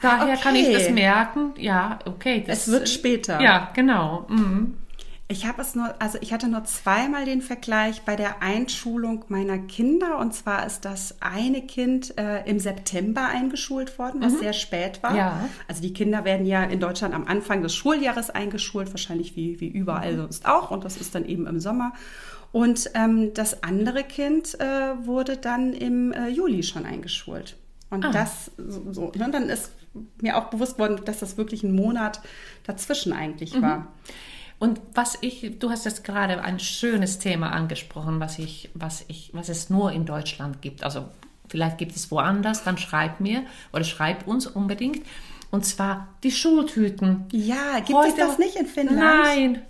daher 0.00 0.34
okay. 0.34 0.42
kann 0.42 0.56
ich 0.56 0.72
das 0.72 0.88
merken. 0.88 1.52
Ja, 1.58 1.98
okay. 2.06 2.44
Das, 2.46 2.66
es 2.66 2.72
wird 2.72 2.88
später. 2.88 3.40
Ja, 3.42 3.70
genau. 3.74 4.24
Mhm. 4.28 4.78
Ich 5.28 5.44
habe 5.44 5.60
es 5.60 5.74
nur, 5.74 5.92
also 6.00 6.18
ich 6.20 6.32
hatte 6.32 6.46
nur 6.46 6.62
zweimal 6.64 7.24
den 7.24 7.42
Vergleich 7.42 8.02
bei 8.02 8.14
der 8.14 8.42
Einschulung 8.42 9.24
meiner 9.26 9.58
Kinder. 9.58 10.18
Und 10.18 10.34
zwar 10.34 10.64
ist 10.64 10.84
das 10.84 11.16
eine 11.20 11.62
Kind 11.62 12.16
äh, 12.16 12.48
im 12.48 12.60
September 12.60 13.26
eingeschult 13.26 13.98
worden, 13.98 14.20
was 14.22 14.34
mhm. 14.34 14.38
sehr 14.38 14.52
spät 14.52 15.02
war. 15.02 15.16
Ja. 15.16 15.48
Also 15.66 15.82
die 15.82 15.92
Kinder 15.92 16.24
werden 16.24 16.46
ja 16.46 16.62
in 16.62 16.78
Deutschland 16.78 17.12
am 17.12 17.26
Anfang 17.26 17.62
des 17.62 17.74
Schuljahres 17.74 18.30
eingeschult, 18.30 18.90
wahrscheinlich 18.90 19.34
wie, 19.34 19.58
wie 19.58 19.68
überall 19.68 20.12
mhm. 20.12 20.18
sonst 20.18 20.46
auch. 20.46 20.70
Und 20.70 20.84
das 20.84 20.96
ist 20.96 21.16
dann 21.16 21.24
eben 21.24 21.48
im 21.48 21.58
Sommer. 21.58 21.92
Und 22.52 22.90
ähm, 22.94 23.34
das 23.34 23.64
andere 23.64 24.04
Kind 24.04 24.58
äh, 24.60 25.06
wurde 25.06 25.36
dann 25.36 25.72
im 25.72 26.12
äh, 26.12 26.28
Juli 26.28 26.62
schon 26.62 26.86
eingeschult. 26.86 27.56
Und 27.90 28.04
ah. 28.04 28.12
das 28.12 28.52
so, 28.56 28.92
so. 28.92 29.02
Und 29.06 29.34
dann 29.34 29.48
ist 29.48 29.72
mir 30.22 30.36
auch 30.36 30.50
bewusst 30.50 30.78
worden, 30.78 31.00
dass 31.04 31.18
das 31.18 31.36
wirklich 31.36 31.64
ein 31.64 31.74
Monat 31.74 32.20
dazwischen 32.64 33.12
eigentlich 33.12 33.54
mhm. 33.54 33.86
Und 34.58 34.80
was 34.94 35.18
ich, 35.20 35.58
du 35.58 35.70
hast 35.70 35.84
jetzt 35.84 36.02
gerade 36.02 36.42
ein 36.42 36.58
schönes 36.58 37.18
Thema 37.18 37.50
angesprochen, 37.52 38.20
was 38.20 38.38
ich, 38.38 38.70
was 38.74 39.04
ich, 39.08 39.30
was 39.32 39.48
es 39.48 39.68
nur 39.68 39.92
in 39.92 40.06
Deutschland 40.06 40.62
gibt. 40.62 40.82
Also 40.82 41.04
vielleicht 41.48 41.78
gibt 41.78 41.94
es 41.94 42.10
woanders, 42.10 42.64
dann 42.64 42.78
schreib 42.78 43.20
mir 43.20 43.42
oder 43.72 43.84
schreib 43.84 44.26
uns 44.26 44.46
unbedingt. 44.46 45.04
Und 45.50 45.64
zwar 45.64 46.08
die 46.22 46.30
Schultüten. 46.30 47.26
Ja, 47.32 47.78
gibt 47.78 47.98
Heute, 47.98 48.08
es 48.08 48.16
das 48.16 48.38
nicht 48.38 48.56
in 48.56 48.66
Finnland? 48.66 48.98
Nein, 48.98 49.62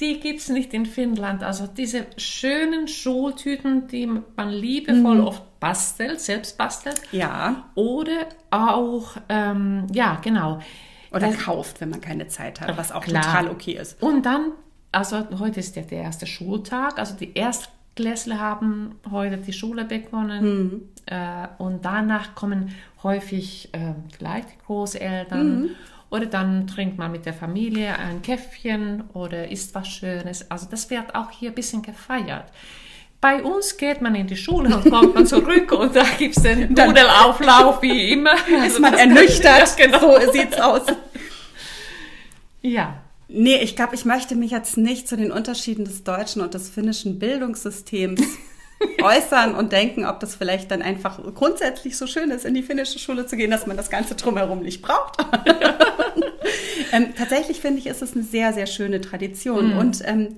die 0.00 0.20
gibt 0.20 0.38
es 0.38 0.48
nicht 0.48 0.72
in 0.72 0.86
Finnland. 0.86 1.42
Also 1.42 1.66
diese 1.66 2.06
schönen 2.16 2.86
Schultüten, 2.86 3.88
die 3.88 4.06
man 4.06 4.50
liebevoll 4.50 5.16
mhm. 5.16 5.24
oft 5.24 5.60
bastelt, 5.60 6.20
selbst 6.20 6.56
bastelt. 6.56 7.02
Ja. 7.10 7.68
Oder 7.74 8.26
auch, 8.50 9.16
ähm, 9.28 9.88
ja, 9.92 10.18
genau 10.22 10.60
oder 11.10 11.28
das, 11.28 11.38
kauft, 11.38 11.80
wenn 11.80 11.90
man 11.90 12.00
keine 12.00 12.28
Zeit 12.28 12.60
hat, 12.60 12.76
was 12.76 12.92
auch 12.92 13.02
klar. 13.02 13.22
total 13.22 13.48
okay 13.48 13.72
ist. 13.72 14.02
Und 14.02 14.26
dann, 14.26 14.52
also 14.92 15.26
heute 15.38 15.60
ist 15.60 15.76
ja 15.76 15.82
der 15.82 16.02
erste 16.02 16.26
Schultag, 16.26 16.98
also 16.98 17.14
die 17.14 17.34
Erstklässler 17.34 18.38
haben 18.38 18.96
heute 19.10 19.38
die 19.38 19.52
Schule 19.52 19.84
begonnen 19.84 20.44
mhm. 20.44 20.82
äh, 21.06 21.48
und 21.58 21.84
danach 21.84 22.34
kommen 22.34 22.74
häufig 23.02 23.70
äh, 23.72 23.94
vielleicht 24.16 24.50
die 24.50 24.58
Großeltern. 24.66 25.60
Mhm. 25.60 25.70
Oder 26.10 26.24
dann 26.24 26.66
trinkt 26.66 26.96
man 26.96 27.12
mit 27.12 27.26
der 27.26 27.34
Familie 27.34 27.98
ein 27.98 28.22
Käffchen 28.22 29.04
oder 29.12 29.50
isst 29.50 29.74
was 29.74 29.88
Schönes. 29.88 30.50
Also 30.50 30.66
das 30.70 30.88
wird 30.88 31.14
auch 31.14 31.30
hier 31.30 31.50
ein 31.50 31.54
bisschen 31.54 31.82
gefeiert. 31.82 32.46
Bei 33.20 33.42
uns 33.42 33.76
geht 33.76 34.00
man 34.00 34.14
in 34.14 34.28
die 34.28 34.36
Schule 34.36 34.76
und 34.76 34.88
kommt 34.88 35.14
man 35.14 35.26
zurück 35.26 35.72
und 35.72 35.96
da 35.96 36.04
gibt 36.18 36.36
es 36.36 36.42
den 36.42 36.72
Nudelauflauf 36.72 37.82
wie 37.82 38.12
immer. 38.12 38.34
Also 38.54 38.76
ist 38.76 38.78
man 38.78 38.94
ernüchtert, 38.94 39.76
genau. 39.76 40.20
so 40.20 40.32
sieht's 40.32 40.60
aus. 40.60 40.82
Ja. 42.62 43.02
Nee, 43.26 43.56
ich 43.56 43.74
glaube, 43.74 43.96
ich 43.96 44.04
möchte 44.04 44.36
mich 44.36 44.52
jetzt 44.52 44.76
nicht 44.76 45.08
zu 45.08 45.16
den 45.16 45.32
Unterschieden 45.32 45.84
des 45.84 46.04
deutschen 46.04 46.42
und 46.42 46.54
des 46.54 46.70
finnischen 46.70 47.18
Bildungssystems 47.18 48.22
äußern 49.02 49.54
und 49.54 49.72
denken, 49.72 50.06
ob 50.06 50.20
das 50.20 50.36
vielleicht 50.36 50.70
dann 50.70 50.80
einfach 50.80 51.20
grundsätzlich 51.34 51.96
so 51.96 52.06
schön 52.06 52.30
ist, 52.30 52.44
in 52.44 52.54
die 52.54 52.62
finnische 52.62 53.00
Schule 53.00 53.26
zu 53.26 53.36
gehen, 53.36 53.50
dass 53.50 53.66
man 53.66 53.76
das 53.76 53.90
Ganze 53.90 54.14
drumherum 54.14 54.62
nicht 54.62 54.80
braucht. 54.80 55.16
ähm, 56.92 57.14
tatsächlich 57.16 57.60
finde 57.60 57.80
ich, 57.80 57.86
ist 57.88 58.00
es 58.00 58.14
eine 58.14 58.22
sehr, 58.22 58.52
sehr 58.52 58.66
schöne 58.66 59.00
Tradition. 59.00 59.74
Mm. 59.74 59.78
Und 59.78 60.02
ähm, 60.06 60.36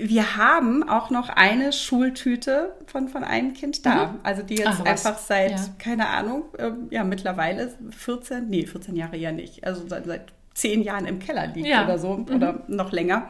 wir 0.00 0.36
haben 0.36 0.88
auch 0.88 1.10
noch 1.10 1.28
eine 1.28 1.72
Schultüte 1.72 2.74
von, 2.86 3.08
von 3.08 3.24
einem 3.24 3.54
Kind 3.54 3.84
da. 3.84 4.06
Mhm. 4.06 4.20
Also 4.22 4.42
die 4.42 4.56
jetzt 4.56 4.80
Ach, 4.80 4.84
einfach 4.84 5.18
seit, 5.18 5.52
ja. 5.52 5.66
keine 5.78 6.08
Ahnung, 6.08 6.44
ähm, 6.58 6.88
ja, 6.90 7.04
mittlerweile 7.04 7.72
14, 7.90 8.48
nee, 8.48 8.66
14 8.66 8.96
Jahre 8.96 9.16
ja 9.16 9.32
nicht. 9.32 9.64
Also 9.64 9.86
seit, 9.86 10.06
seit 10.06 10.32
zehn 10.54 10.82
Jahren 10.82 11.06
im 11.06 11.18
Keller 11.18 11.46
liegt 11.46 11.68
ja. 11.68 11.84
oder 11.84 11.98
so 11.98 12.14
mhm. 12.14 12.34
oder 12.34 12.62
noch 12.68 12.92
länger. 12.92 13.28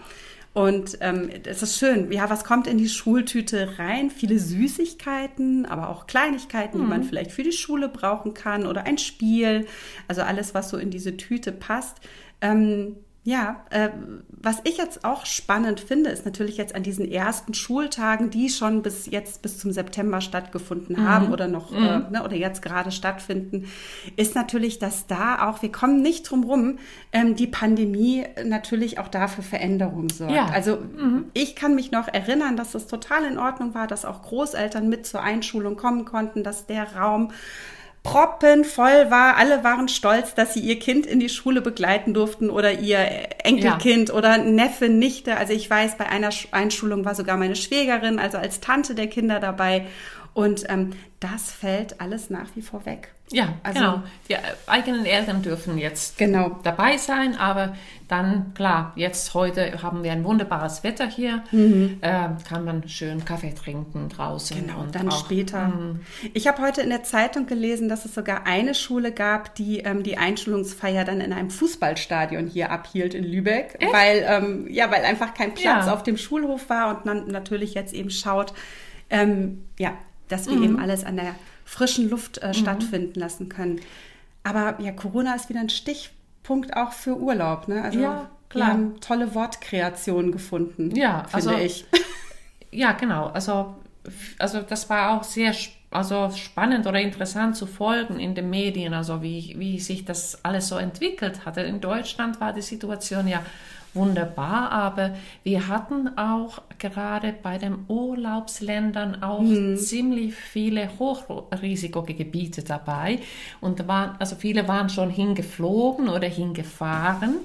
Und 0.54 0.98
ähm, 1.02 1.30
es 1.44 1.62
ist 1.62 1.78
schön. 1.78 2.10
Ja, 2.10 2.30
was 2.30 2.42
kommt 2.42 2.66
in 2.66 2.78
die 2.78 2.88
Schultüte 2.88 3.78
rein? 3.78 4.10
Viele 4.10 4.38
Süßigkeiten, 4.38 5.66
aber 5.66 5.88
auch 5.90 6.06
Kleinigkeiten, 6.06 6.78
mhm. 6.78 6.82
die 6.82 6.88
man 6.88 7.00
mhm. 7.00 7.04
vielleicht 7.04 7.32
für 7.32 7.42
die 7.42 7.52
Schule 7.52 7.88
brauchen 7.88 8.34
kann 8.34 8.66
oder 8.66 8.84
ein 8.84 8.98
Spiel. 8.98 9.66
Also 10.08 10.22
alles, 10.22 10.54
was 10.54 10.70
so 10.70 10.78
in 10.78 10.90
diese 10.90 11.16
Tüte 11.16 11.52
passt. 11.52 11.98
Ähm, 12.40 12.96
Ja, 13.28 13.56
äh, 13.68 13.90
was 14.30 14.62
ich 14.64 14.78
jetzt 14.78 15.04
auch 15.04 15.26
spannend 15.26 15.80
finde, 15.80 16.08
ist 16.08 16.24
natürlich 16.24 16.56
jetzt 16.56 16.74
an 16.74 16.82
diesen 16.82 17.06
ersten 17.06 17.52
Schultagen, 17.52 18.30
die 18.30 18.48
schon 18.48 18.80
bis 18.80 19.04
jetzt 19.04 19.42
bis 19.42 19.58
zum 19.58 19.70
September 19.70 20.22
stattgefunden 20.22 20.96
mhm. 20.96 21.06
haben 21.06 21.30
oder 21.30 21.46
noch 21.46 21.70
mhm. 21.70 21.76
äh, 21.76 21.98
ne, 22.10 22.22
oder 22.24 22.36
jetzt 22.36 22.62
gerade 22.62 22.90
stattfinden, 22.90 23.66
ist 24.16 24.34
natürlich, 24.34 24.78
dass 24.78 25.06
da 25.08 25.46
auch 25.46 25.60
wir 25.60 25.70
kommen 25.70 26.00
nicht 26.00 26.22
drum 26.22 26.42
rum, 26.42 26.78
ähm, 27.12 27.36
die 27.36 27.46
Pandemie 27.46 28.24
natürlich 28.46 28.98
auch 28.98 29.08
dafür 29.08 29.44
Veränderung 29.44 30.08
sorgt. 30.08 30.32
Ja. 30.32 30.46
Also 30.46 30.76
mhm. 30.76 31.26
ich 31.34 31.54
kann 31.54 31.74
mich 31.74 31.90
noch 31.90 32.08
erinnern, 32.08 32.56
dass 32.56 32.74
es 32.74 32.86
total 32.86 33.26
in 33.26 33.36
Ordnung 33.36 33.74
war, 33.74 33.86
dass 33.86 34.06
auch 34.06 34.22
Großeltern 34.22 34.88
mit 34.88 35.04
zur 35.04 35.20
Einschulung 35.20 35.76
kommen 35.76 36.06
konnten, 36.06 36.42
dass 36.42 36.64
der 36.64 36.96
Raum 36.96 37.30
proppenvoll 38.08 39.10
war. 39.10 39.36
Alle 39.36 39.64
waren 39.64 39.88
stolz, 39.88 40.34
dass 40.34 40.54
sie 40.54 40.60
ihr 40.60 40.78
Kind 40.78 41.06
in 41.06 41.20
die 41.20 41.28
Schule 41.28 41.60
begleiten 41.60 42.14
durften 42.14 42.48
oder 42.48 42.72
ihr 42.72 42.98
Enkelkind 43.44 44.08
ja. 44.08 44.14
oder 44.14 44.38
Neffe, 44.38 44.88
Nichte. 44.88 45.36
Also 45.36 45.52
ich 45.52 45.68
weiß, 45.68 45.96
bei 45.96 46.06
einer 46.06 46.30
Einschulung 46.52 47.04
war 47.04 47.14
sogar 47.14 47.36
meine 47.36 47.56
Schwägerin, 47.56 48.18
also 48.18 48.38
als 48.38 48.60
Tante 48.60 48.94
der 48.94 49.08
Kinder 49.08 49.40
dabei. 49.40 49.86
Und 50.34 50.64
ähm, 50.68 50.92
das 51.20 51.50
fällt 51.50 52.00
alles 52.00 52.30
nach 52.30 52.48
wie 52.54 52.62
vor 52.62 52.86
weg. 52.86 53.12
Ja, 53.30 53.54
also, 53.62 53.78
genau. 53.78 54.02
Die 54.28 54.36
eigenen 54.66 55.04
Eltern 55.04 55.42
dürfen 55.42 55.76
jetzt 55.78 56.16
genau. 56.16 56.58
dabei 56.62 56.96
sein, 56.96 57.36
aber 57.36 57.74
dann, 58.06 58.54
klar, 58.54 58.92
jetzt 58.96 59.34
heute 59.34 59.82
haben 59.82 60.02
wir 60.02 60.12
ein 60.12 60.24
wunderbares 60.24 60.82
Wetter 60.82 61.06
hier, 61.06 61.42
mhm. 61.50 61.98
äh, 62.00 62.28
kann 62.48 62.64
man 62.64 62.88
schön 62.88 63.24
Kaffee 63.24 63.52
trinken 63.52 64.08
draußen. 64.08 64.58
Genau, 64.58 64.80
und 64.80 64.94
dann 64.94 65.10
auch, 65.10 65.24
später. 65.24 65.68
Mh. 65.68 66.00
Ich 66.32 66.48
habe 66.48 66.62
heute 66.62 66.80
in 66.80 66.88
der 66.88 67.02
Zeitung 67.02 67.46
gelesen, 67.46 67.88
dass 67.88 68.06
es 68.06 68.14
sogar 68.14 68.46
eine 68.46 68.74
Schule 68.74 69.12
gab, 69.12 69.54
die 69.56 69.80
ähm, 69.80 70.02
die 70.02 70.16
Einschulungsfeier 70.16 71.04
dann 71.04 71.20
in 71.20 71.32
einem 71.32 71.50
Fußballstadion 71.50 72.46
hier 72.46 72.70
abhielt 72.70 73.12
in 73.12 73.24
Lübeck, 73.24 73.76
Echt? 73.78 73.92
weil 73.92 74.24
ähm, 74.26 74.66
ja, 74.70 74.90
weil 74.90 75.04
einfach 75.04 75.34
kein 75.34 75.52
Platz 75.52 75.86
ja. 75.86 75.92
auf 75.92 76.02
dem 76.02 76.16
Schulhof 76.16 76.70
war 76.70 76.96
und 76.96 77.04
man 77.04 77.26
natürlich 77.26 77.74
jetzt 77.74 77.92
eben 77.92 78.10
schaut, 78.10 78.54
ähm, 79.10 79.64
ja, 79.78 79.92
dass 80.28 80.46
wir 80.46 80.56
mhm. 80.56 80.64
eben 80.64 80.78
alles 80.78 81.04
an 81.04 81.16
der 81.16 81.34
frischen 81.64 82.08
Luft 82.08 82.38
äh, 82.38 82.48
mhm. 82.48 82.54
stattfinden 82.54 83.18
lassen 83.18 83.48
können. 83.48 83.80
Aber 84.42 84.80
ja, 84.80 84.92
Corona 84.92 85.34
ist 85.34 85.48
wieder 85.48 85.60
ein 85.60 85.68
Stichpunkt 85.68 86.76
auch 86.76 86.92
für 86.92 87.16
Urlaub. 87.16 87.68
Ne? 87.68 87.82
Also 87.82 87.98
ja, 87.98 88.30
klar. 88.48 88.66
wir 88.68 88.72
haben 88.72 89.00
tolle 89.00 89.34
Wortkreationen 89.34 90.32
gefunden, 90.32 90.94
ja, 90.94 91.24
finde 91.28 91.50
also, 91.50 91.64
ich. 91.64 91.84
Ja, 92.70 92.92
genau. 92.92 93.28
Also, 93.28 93.76
also 94.38 94.60
das 94.60 94.90
war 94.90 95.16
auch 95.16 95.24
sehr 95.24 95.54
also 95.90 96.30
spannend 96.36 96.86
oder 96.86 97.00
interessant 97.00 97.56
zu 97.56 97.66
folgen 97.66 98.20
in 98.20 98.34
den 98.34 98.50
Medien, 98.50 98.92
also 98.92 99.22
wie, 99.22 99.54
wie 99.58 99.80
sich 99.80 100.04
das 100.04 100.44
alles 100.44 100.68
so 100.68 100.76
entwickelt 100.76 101.46
hatte. 101.46 101.62
In 101.62 101.80
Deutschland 101.80 102.40
war 102.40 102.52
die 102.52 102.62
Situation 102.62 103.26
ja 103.26 103.42
wunderbar, 103.94 104.70
aber 104.70 105.16
wir 105.42 105.68
hatten 105.68 106.16
auch 106.16 106.62
gerade 106.78 107.32
bei 107.32 107.58
den 107.58 107.84
Urlaubsländern 107.88 109.22
auch 109.22 109.40
mhm. 109.40 109.76
ziemlich 109.76 110.34
viele 110.34 110.90
Hochrisikogebiete 110.98 112.62
dabei 112.62 113.20
und 113.60 113.86
waren, 113.88 114.16
also 114.18 114.36
viele 114.36 114.68
waren 114.68 114.88
schon 114.88 115.10
hingeflogen 115.10 116.08
oder 116.08 116.28
hingefahren 116.28 117.36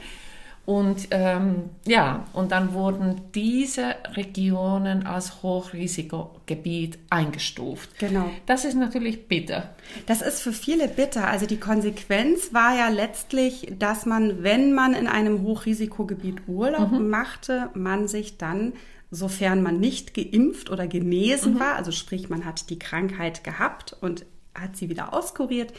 und 0.66 1.10
ähm, 1.12 1.72
ja, 1.86 2.26
und 2.32 2.54
dann 2.54 2.74
wurden 2.74 3.20
diese 3.36 3.96
Regionen 4.14 5.06
als 5.06 5.44
Hochrisikogebiet 5.44 7.00
eingestuft. 7.10 8.00
Genau. 8.00 8.30
Das 8.46 8.64
ist 8.64 8.76
natürlich 8.76 9.28
bitter. 9.28 9.76
Das 10.06 10.22
ist 10.22 10.42
für 10.42 10.54
viele 10.54 10.88
bitter. 10.88 11.28
Also 11.28 11.48
die 11.48 11.60
Konsequenz 11.60 12.54
war 12.54 12.78
ja 12.78 12.88
letztlich, 12.88 13.74
dass 13.78 14.06
man, 14.06 14.42
wenn 14.44 14.74
man 14.74 14.94
in 14.94 15.08
einem 15.08 15.42
Hochrisikogebiet 15.42 16.48
Urlaub 16.48 16.92
mhm. 16.92 17.10
machte, 17.10 17.70
man 17.74 18.08
sich 18.08 18.38
dann 18.38 18.72
sofern 19.12 19.62
man 19.62 19.80
nicht 19.80 20.16
geimpft 20.16 20.72
oder 20.72 20.88
genesen 20.88 21.56
mhm. 21.56 21.60
war, 21.60 21.76
also 21.76 21.92
sprich 21.92 22.30
man 22.30 22.46
hat 22.46 22.70
die 22.72 22.80
Krankheit 22.80 23.44
gehabt 23.44 23.96
und 24.02 24.26
hat 24.56 24.78
sie 24.78 24.90
wieder 24.90 25.14
auskuriert, 25.14 25.74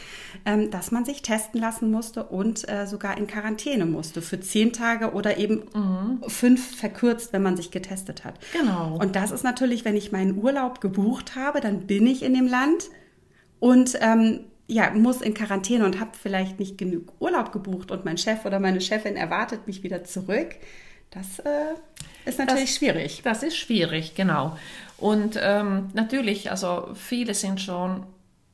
ähm, 0.44 0.70
dass 0.70 0.90
man 0.90 1.04
sich 1.04 1.22
testen 1.22 1.60
lassen 1.60 1.90
musste 1.90 2.24
und 2.24 2.68
äh, 2.68 2.86
sogar 2.86 3.16
in 3.16 3.26
Quarantäne 3.26 3.86
musste 3.86 4.20
für 4.20 4.40
zehn 4.40 4.72
Tage 4.72 5.12
oder 5.12 5.38
eben 5.38 5.62
mhm. 5.74 6.28
fünf 6.28 6.76
verkürzt, 6.76 7.32
wenn 7.32 7.42
man 7.42 7.56
sich 7.56 7.70
getestet 7.70 8.24
hat. 8.24 8.34
Genau. 8.52 8.96
Und 8.98 9.16
das 9.16 9.30
ist 9.30 9.44
natürlich, 9.44 9.84
wenn 9.84 9.96
ich 9.96 10.12
meinen 10.12 10.42
Urlaub 10.42 10.80
gebucht 10.80 11.36
habe, 11.36 11.60
dann 11.60 11.86
bin 11.86 12.06
ich 12.06 12.22
in 12.22 12.34
dem 12.34 12.48
Land 12.48 12.90
und 13.60 13.96
ähm, 14.00 14.40
ja, 14.66 14.90
muss 14.90 15.20
in 15.20 15.34
Quarantäne 15.34 15.84
und 15.84 16.00
habe 16.00 16.12
vielleicht 16.20 16.58
nicht 16.58 16.78
genug 16.78 17.12
Urlaub 17.20 17.52
gebucht 17.52 17.90
und 17.90 18.04
mein 18.04 18.18
Chef 18.18 18.44
oder 18.44 18.58
meine 18.60 18.80
Chefin 18.80 19.14
erwartet 19.14 19.66
mich 19.66 19.82
wieder 19.82 20.04
zurück. 20.04 20.56
Das 21.10 21.38
äh, 21.40 21.74
ist 22.24 22.38
natürlich 22.38 22.70
das, 22.70 22.76
schwierig. 22.76 23.20
Das 23.22 23.42
ist 23.42 23.56
schwierig, 23.56 24.14
genau. 24.14 24.56
Und 24.96 25.38
ähm, 25.40 25.90
natürlich, 25.92 26.50
also 26.50 26.88
viele 26.94 27.34
sind 27.34 27.60
schon 27.60 28.04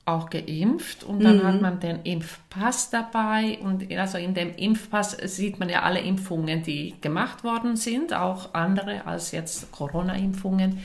auch 0.05 0.31
geimpft 0.31 1.05
und 1.05 1.23
dann 1.23 1.39
mhm. 1.39 1.45
hat 1.45 1.61
man 1.61 1.81
den 1.81 2.03
Impfpass 2.03 2.91
dabei 2.91 3.59
und 3.63 3.91
also 3.97 4.19
in 4.19 4.35
dem 4.35 4.55
Impfpass 4.57 5.17
sieht 5.25 5.61
man 5.61 5.69
ja 5.69 5.83
alle 5.83 6.01
Impfungen, 6.01 6.63
die 6.63 6.95
gemacht 7.01 7.45
worden 7.45 7.77
sind, 7.77 8.13
auch 8.13 8.55
andere 8.55 9.07
als 9.07 9.33
jetzt 9.33 9.71
Corona-Impfungen. 9.73 10.81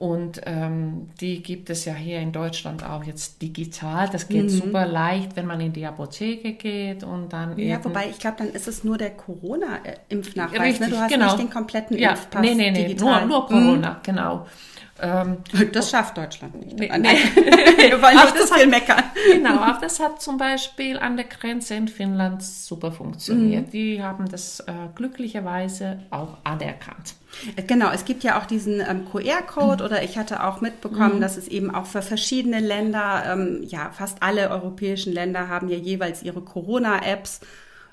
Und 0.00 0.40
ähm, 0.46 1.10
die 1.20 1.42
gibt 1.42 1.68
es 1.68 1.84
ja 1.84 1.92
hier 1.92 2.20
in 2.20 2.32
Deutschland 2.32 2.82
auch 2.82 3.04
jetzt 3.04 3.42
digital. 3.42 4.08
Das 4.08 4.28
geht 4.28 4.44
mhm. 4.44 4.48
super 4.48 4.86
leicht, 4.86 5.36
wenn 5.36 5.44
man 5.44 5.60
in 5.60 5.74
die 5.74 5.84
Apotheke 5.84 6.54
geht 6.54 7.04
und 7.04 7.34
dann. 7.34 7.58
Ja, 7.58 7.84
wobei 7.84 8.08
ich 8.08 8.18
glaube, 8.18 8.38
dann 8.38 8.48
ist 8.48 8.66
es 8.66 8.82
nur 8.82 8.96
der 8.96 9.10
Corona-Impfnachweis. 9.10 10.58
Richtig, 10.58 10.80
ne? 10.80 10.88
Du 10.88 10.98
hast 10.98 11.12
genau. 11.12 11.26
nicht 11.26 11.38
den 11.40 11.50
kompletten 11.50 11.98
ja, 11.98 12.12
Impfpass. 12.12 12.40
Nee, 12.40 12.54
nee, 12.54 12.70
nee, 12.70 12.86
digital. 12.86 13.26
Nur, 13.26 13.40
nur 13.40 13.46
Corona, 13.46 13.90
mhm. 13.90 13.96
genau. 14.02 14.46
Ähm, 15.02 15.38
das 15.72 15.90
schafft 15.90 16.16
Deutschland 16.16 16.54
nicht. 16.64 16.78
Nee, 16.78 16.90
nee. 16.98 17.08
Wir 17.90 18.02
wollen 18.02 18.16
nicht 18.16 18.36
zu 18.36 18.46
viel 18.52 18.66
meckern. 18.66 19.02
Genau, 19.32 19.60
aber 19.60 19.80
das 19.80 19.98
hat 20.00 20.20
zum 20.20 20.36
Beispiel 20.36 20.98
an 20.98 21.16
der 21.16 21.26
Grenze 21.26 21.74
in 21.74 21.88
Finnland 21.88 22.42
super 22.42 22.92
funktioniert. 22.92 23.68
Mhm. 23.68 23.70
Die 23.70 24.02
haben 24.02 24.28
das 24.28 24.60
äh, 24.60 24.72
glücklicherweise 24.94 26.00
auch 26.10 26.38
anerkannt. 26.44 27.14
Genau, 27.66 27.90
es 27.90 28.04
gibt 28.04 28.24
ja 28.24 28.38
auch 28.38 28.46
diesen 28.46 28.80
ähm, 28.80 29.06
QR-Code 29.10 29.84
mhm. 29.84 29.90
oder 29.90 30.02
ich 30.02 30.18
hatte 30.18 30.44
auch 30.44 30.60
mitbekommen, 30.60 31.16
mhm. 31.16 31.20
dass 31.20 31.36
es 31.36 31.48
eben 31.48 31.74
auch 31.74 31.86
für 31.86 32.02
verschiedene 32.02 32.60
Länder, 32.60 33.22
ähm, 33.26 33.62
ja, 33.62 33.90
fast 33.92 34.22
alle 34.22 34.50
europäischen 34.50 35.12
Länder 35.12 35.48
haben 35.48 35.68
ja 35.68 35.76
jeweils 35.76 36.22
ihre 36.22 36.42
Corona-Apps. 36.42 37.40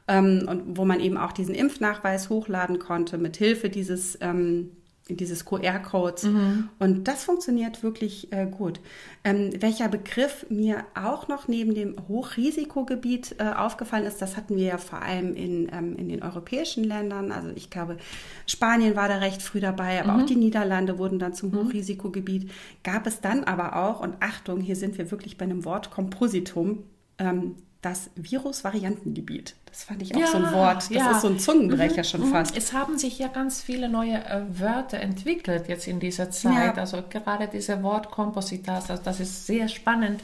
Ähm, 0.10 0.46
und 0.48 0.78
wo 0.78 0.86
man 0.86 1.02
eben 1.02 1.18
auch 1.18 1.34
diesen 1.34 1.54
Impfnachweis 1.54 2.30
hochladen 2.30 2.80
konnte 2.80 3.18
mit 3.18 3.36
Hilfe 3.36 3.70
dieses 3.70 4.18
ähm, 4.22 4.77
dieses 5.10 5.46
QR-Codes. 5.46 6.24
Mhm. 6.24 6.70
Und 6.80 7.08
das 7.08 7.24
funktioniert 7.24 7.84
wirklich 7.84 8.32
äh, 8.34 8.46
gut. 8.46 8.80
Ähm, 9.24 9.52
welcher 9.60 9.88
Begriff 9.88 10.46
mir 10.50 10.86
auch 10.96 11.28
noch 11.28 11.48
neben 11.48 11.74
dem 11.74 11.96
Hochrisikogebiet 12.08 13.36
äh, 13.40 13.54
aufgefallen 13.54 14.06
ist, 14.06 14.22
das 14.22 14.38
hatten 14.38 14.56
wir 14.58 14.66
ja 14.66 14.78
vor 14.78 15.02
allem 15.02 15.36
in, 15.36 15.70
ähm, 15.72 15.96
in 15.96 16.10
den 16.10 16.24
europäischen 16.24 16.84
Ländern. 16.84 17.32
Also 17.32 17.50
ich 17.56 17.70
glaube, 17.70 17.98
Spanien 18.46 18.96
war 18.96 19.08
da 19.08 19.18
recht 19.18 19.42
früh 19.42 19.60
dabei, 19.60 20.02
aber 20.02 20.14
mhm. 20.14 20.22
auch 20.22 20.26
die 20.26 20.36
Niederlande 20.36 20.98
wurden 20.98 21.20
dann 21.20 21.34
zum 21.34 21.52
mhm. 21.52 21.66
Hochrisikogebiet. 21.66 22.52
Gab 22.84 23.08
es 23.08 23.22
dann 23.22 23.44
aber 23.44 23.76
auch, 23.76 24.02
und 24.02 24.16
Achtung, 24.20 24.62
hier 24.62 24.76
sind 24.76 24.98
wir 24.98 25.12
wirklich 25.12 25.38
bei 25.38 25.46
einem 25.46 25.66
Wort 25.66 25.92
Kompositum, 25.92 26.84
ähm, 27.18 27.56
das 27.82 28.10
Virusvariantengebiet. 28.16 29.56
Das 29.66 29.84
fand 29.84 30.02
ich 30.02 30.16
auch 30.16 30.20
ja, 30.20 30.28
so 30.28 30.38
ein 30.38 30.52
Wort. 30.52 30.78
Das 30.78 30.90
ja. 30.90 31.12
ist 31.12 31.22
so 31.22 31.28
ein 31.28 31.40
Zungenbrecher 31.40 32.02
mhm, 32.02 32.04
schon 32.04 32.22
mhm. 32.22 32.32
fast. 32.32 32.58
Es 32.58 32.74
haben 32.74 32.98
sich 32.98 33.20
ja 33.20 33.28
ganz 33.28 33.62
viele 33.62 33.88
neue 33.90 34.16
äh, 34.26 34.42
Wörter 34.50 35.00
entwickelt 35.00 35.68
jetzt 35.68 35.88
in 35.88 36.00
dieser 36.00 36.32
Zeit. 36.32 36.76
Ja. 36.76 36.82
Also 36.82 37.04
gerade 37.10 37.48
diese 37.48 37.84
Wortkompositas, 37.84 38.90
also 38.90 39.04
das 39.04 39.20
ist 39.20 39.46
sehr 39.46 39.68
spannend, 39.68 40.22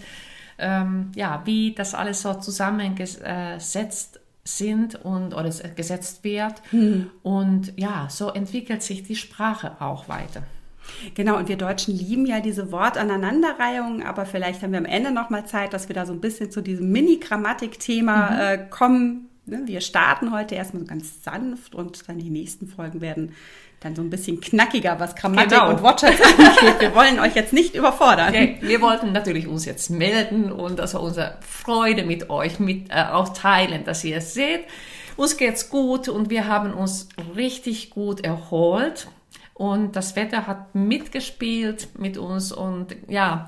ähm, 0.58 1.12
ja, 1.16 1.42
wie 1.46 1.74
das 1.74 1.94
alles 1.94 2.22
so 2.22 2.34
zusammengesetzt 2.34 4.20
sind 4.44 4.96
und 4.96 5.34
oder 5.34 5.50
gesetzt 5.76 6.24
wird. 6.24 6.56
Mhm. 6.72 7.12
Und 7.22 7.74
ja, 7.78 8.08
so 8.10 8.30
entwickelt 8.30 8.84
sich 8.84 9.04
die 9.04 9.16
Sprache 9.16 9.80
auch 9.80 10.10
weiter. 10.10 10.44
Genau, 11.16 11.38
und 11.38 11.48
wir 11.48 11.58
Deutschen 11.58 11.96
lieben 11.96 12.26
ja 12.26 12.40
diese 12.40 12.72
Wortaneinanderreihung, 12.72 14.04
aber 14.04 14.26
vielleicht 14.26 14.62
haben 14.62 14.72
wir 14.72 14.80
am 14.80 14.86
Ende 14.86 15.12
nochmal 15.12 15.46
Zeit, 15.46 15.74
dass 15.74 15.88
wir 15.88 15.96
da 15.96 16.06
so 16.06 16.14
ein 16.14 16.22
bisschen 16.22 16.52
zu 16.52 16.62
diesem 16.62 16.92
Mini-Grammatik-Thema 16.92 18.32
mhm. 18.32 18.40
äh, 18.40 18.58
kommen. 18.70 19.30
Ne, 19.46 19.64
wir 19.66 19.82
starten 19.82 20.32
heute 20.32 20.56
erstmal 20.56 20.84
so 20.84 20.88
ganz 20.88 21.24
sanft 21.24 21.76
und 21.76 22.08
dann 22.08 22.18
die 22.18 22.30
nächsten 22.30 22.68
Folgen 22.68 23.02
werden 23.02 23.34
dann 23.84 23.96
so 23.96 24.02
ein 24.02 24.10
bisschen 24.10 24.40
knackiger, 24.40 25.00
was 25.00 25.16
Grammatik 25.16 25.52
genau. 25.52 25.70
und 25.70 25.84
Wortschatz 25.84 26.20
angeht. 26.22 26.80
Wir 26.80 26.96
wollen 26.96 27.20
euch 27.20 27.36
jetzt 27.36 27.54
nicht 27.54 27.76
überfordern. 27.76 28.34
Ja, 28.34 28.48
wir 28.62 28.82
wollten 28.82 29.12
natürlich 29.12 29.48
uns 29.48 29.66
jetzt 29.66 29.90
melden 29.90 30.52
und 30.52 30.80
also 30.80 31.00
unsere 31.00 31.38
Freude 31.42 32.04
mit 32.04 32.30
euch 32.30 32.60
mit 32.60 32.90
äh, 32.90 33.04
auch 33.12 33.30
teilen, 33.30 33.84
dass 33.84 34.04
ihr 34.04 34.18
es 34.18 34.34
seht. 34.34 34.62
Uns 35.16 35.38
geht's 35.38 35.70
gut 35.70 36.08
und 36.08 36.30
wir 36.30 36.48
haben 36.48 36.74
uns 36.74 37.10
richtig 37.36 37.90
gut 37.90 38.24
erholt. 38.24 39.08
Und 39.54 39.96
das 39.96 40.16
Wetter 40.16 40.48
hat 40.48 40.74
mitgespielt 40.74 42.00
mit 42.00 42.18
uns 42.18 42.52
und 42.52 42.96
ja, 43.08 43.48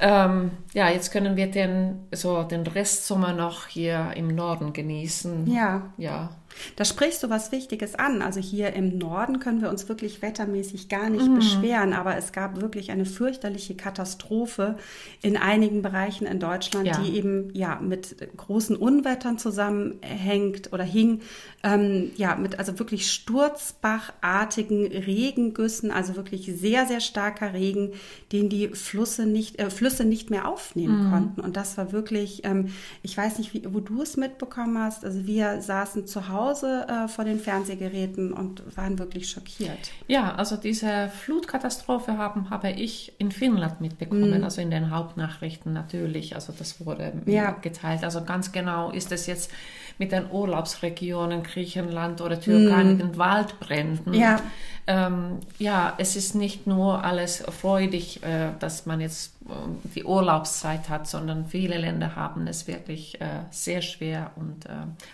ähm, 0.00 0.50
ja, 0.72 0.88
jetzt 0.88 1.12
können 1.12 1.36
wir 1.36 1.50
den, 1.50 2.06
so 2.10 2.42
den 2.42 2.66
Restsommer 2.66 3.32
noch 3.32 3.66
hier 3.68 4.12
im 4.16 4.28
Norden 4.28 4.72
genießen. 4.72 5.46
Ja. 5.46 5.92
Ja. 5.96 6.30
Da 6.76 6.84
sprichst 6.84 7.22
du 7.22 7.30
was 7.30 7.52
Wichtiges 7.52 7.94
an. 7.94 8.22
Also 8.22 8.40
hier 8.40 8.72
im 8.72 8.98
Norden 8.98 9.40
können 9.40 9.62
wir 9.62 9.70
uns 9.70 9.88
wirklich 9.88 10.22
wettermäßig 10.22 10.88
gar 10.88 11.10
nicht 11.10 11.26
mm. 11.26 11.34
beschweren, 11.34 11.92
aber 11.92 12.16
es 12.16 12.32
gab 12.32 12.60
wirklich 12.60 12.90
eine 12.90 13.06
fürchterliche 13.06 13.74
Katastrophe 13.74 14.76
in 15.22 15.36
einigen 15.36 15.82
Bereichen 15.82 16.26
in 16.26 16.40
Deutschland, 16.40 16.86
ja. 16.86 16.98
die 16.98 17.16
eben 17.16 17.50
ja 17.54 17.78
mit 17.80 18.16
großen 18.36 18.76
Unwettern 18.76 19.38
zusammenhängt 19.38 20.72
oder 20.72 20.84
hing. 20.84 21.20
Ähm, 21.62 22.10
ja, 22.16 22.36
mit 22.36 22.58
also 22.58 22.78
wirklich 22.78 23.10
sturzbachartigen 23.10 24.86
Regengüssen, 24.86 25.90
also 25.90 26.16
wirklich 26.16 26.52
sehr, 26.54 26.86
sehr 26.86 27.00
starker 27.00 27.54
Regen, 27.54 27.92
den 28.32 28.48
die 28.48 28.68
Flüsse 28.68 29.26
nicht, 29.26 29.58
äh, 29.58 29.70
Flüsse 29.70 30.04
nicht 30.04 30.30
mehr 30.30 30.48
aufnehmen 30.48 31.08
mm. 31.08 31.10
konnten. 31.10 31.40
Und 31.40 31.56
das 31.56 31.78
war 31.78 31.92
wirklich, 31.92 32.44
ähm, 32.44 32.68
ich 33.02 33.16
weiß 33.16 33.38
nicht, 33.38 33.54
wie, 33.54 33.62
wo 33.72 33.80
du 33.80 34.02
es 34.02 34.16
mitbekommen 34.16 34.78
hast. 34.78 35.04
Also 35.04 35.26
wir 35.26 35.62
saßen 35.62 36.06
zu 36.06 36.28
Hause 36.28 36.43
Hause 36.44 36.86
äh, 36.88 37.08
vor 37.08 37.24
den 37.24 37.40
Fernsehgeräten 37.40 38.32
und 38.32 38.76
waren 38.76 38.98
wirklich 38.98 39.28
schockiert. 39.28 39.92
Ja, 40.06 40.34
also 40.34 40.56
diese 40.56 41.08
Flutkatastrophe 41.08 42.18
haben, 42.18 42.50
habe 42.50 42.70
ich 42.70 43.12
in 43.18 43.32
Finnland 43.32 43.80
mitbekommen, 43.80 44.38
mhm. 44.38 44.44
also 44.44 44.60
in 44.60 44.70
den 44.70 44.90
Hauptnachrichten 44.90 45.72
natürlich. 45.72 46.34
Also 46.34 46.52
das 46.56 46.84
wurde 46.84 47.12
ja. 47.26 47.52
geteilt. 47.52 48.04
Also 48.04 48.24
ganz 48.24 48.52
genau 48.52 48.90
ist 48.90 49.12
es 49.12 49.26
jetzt 49.26 49.50
mit 49.98 50.12
den 50.12 50.30
Urlaubsregionen 50.30 51.42
Griechenland 51.42 52.20
oder 52.20 52.40
Türkei 52.40 52.84
mit 52.84 53.00
den 53.00 53.16
Waldbränden. 53.16 54.14
Ja. 54.14 54.40
Ähm, 54.86 55.38
ja, 55.58 55.94
es 55.96 56.14
ist 56.14 56.34
nicht 56.34 56.66
nur 56.66 57.02
alles 57.04 57.42
freudig, 57.60 58.22
äh, 58.22 58.50
dass 58.58 58.84
man 58.84 59.00
jetzt 59.00 59.34
äh, 59.48 59.52
die 59.94 60.04
Urlaubszeit 60.04 60.90
hat, 60.90 61.08
sondern 61.08 61.46
viele 61.46 61.78
Länder 61.78 62.16
haben 62.16 62.46
es 62.46 62.66
wirklich 62.66 63.18
äh, 63.20 63.44
sehr 63.50 63.80
schwer 63.80 64.32
und 64.36 64.66
äh, 64.66 64.70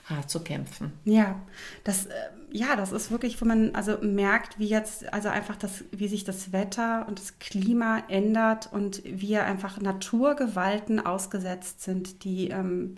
hart 0.06 0.28
zu 0.28 0.40
kämpfen. 0.40 0.92
Ja, 1.04 1.36
das, 1.84 2.06
äh, 2.06 2.12
ja, 2.50 2.74
das 2.74 2.90
ist 2.90 3.12
wirklich, 3.12 3.40
wo 3.40 3.44
man 3.44 3.72
also 3.76 3.98
merkt, 4.02 4.58
wie 4.58 4.66
jetzt, 4.66 5.12
also 5.12 5.28
einfach 5.28 5.54
das, 5.54 5.84
wie 5.92 6.08
sich 6.08 6.24
das 6.24 6.52
Wetter 6.52 7.06
und 7.06 7.20
das 7.20 7.38
Klima 7.38 8.02
ändert 8.08 8.68
und 8.72 9.02
wir 9.04 9.44
einfach 9.44 9.80
Naturgewalten 9.80 10.98
ausgesetzt 10.98 11.82
sind, 11.82 12.24
die 12.24 12.48
ähm, 12.48 12.96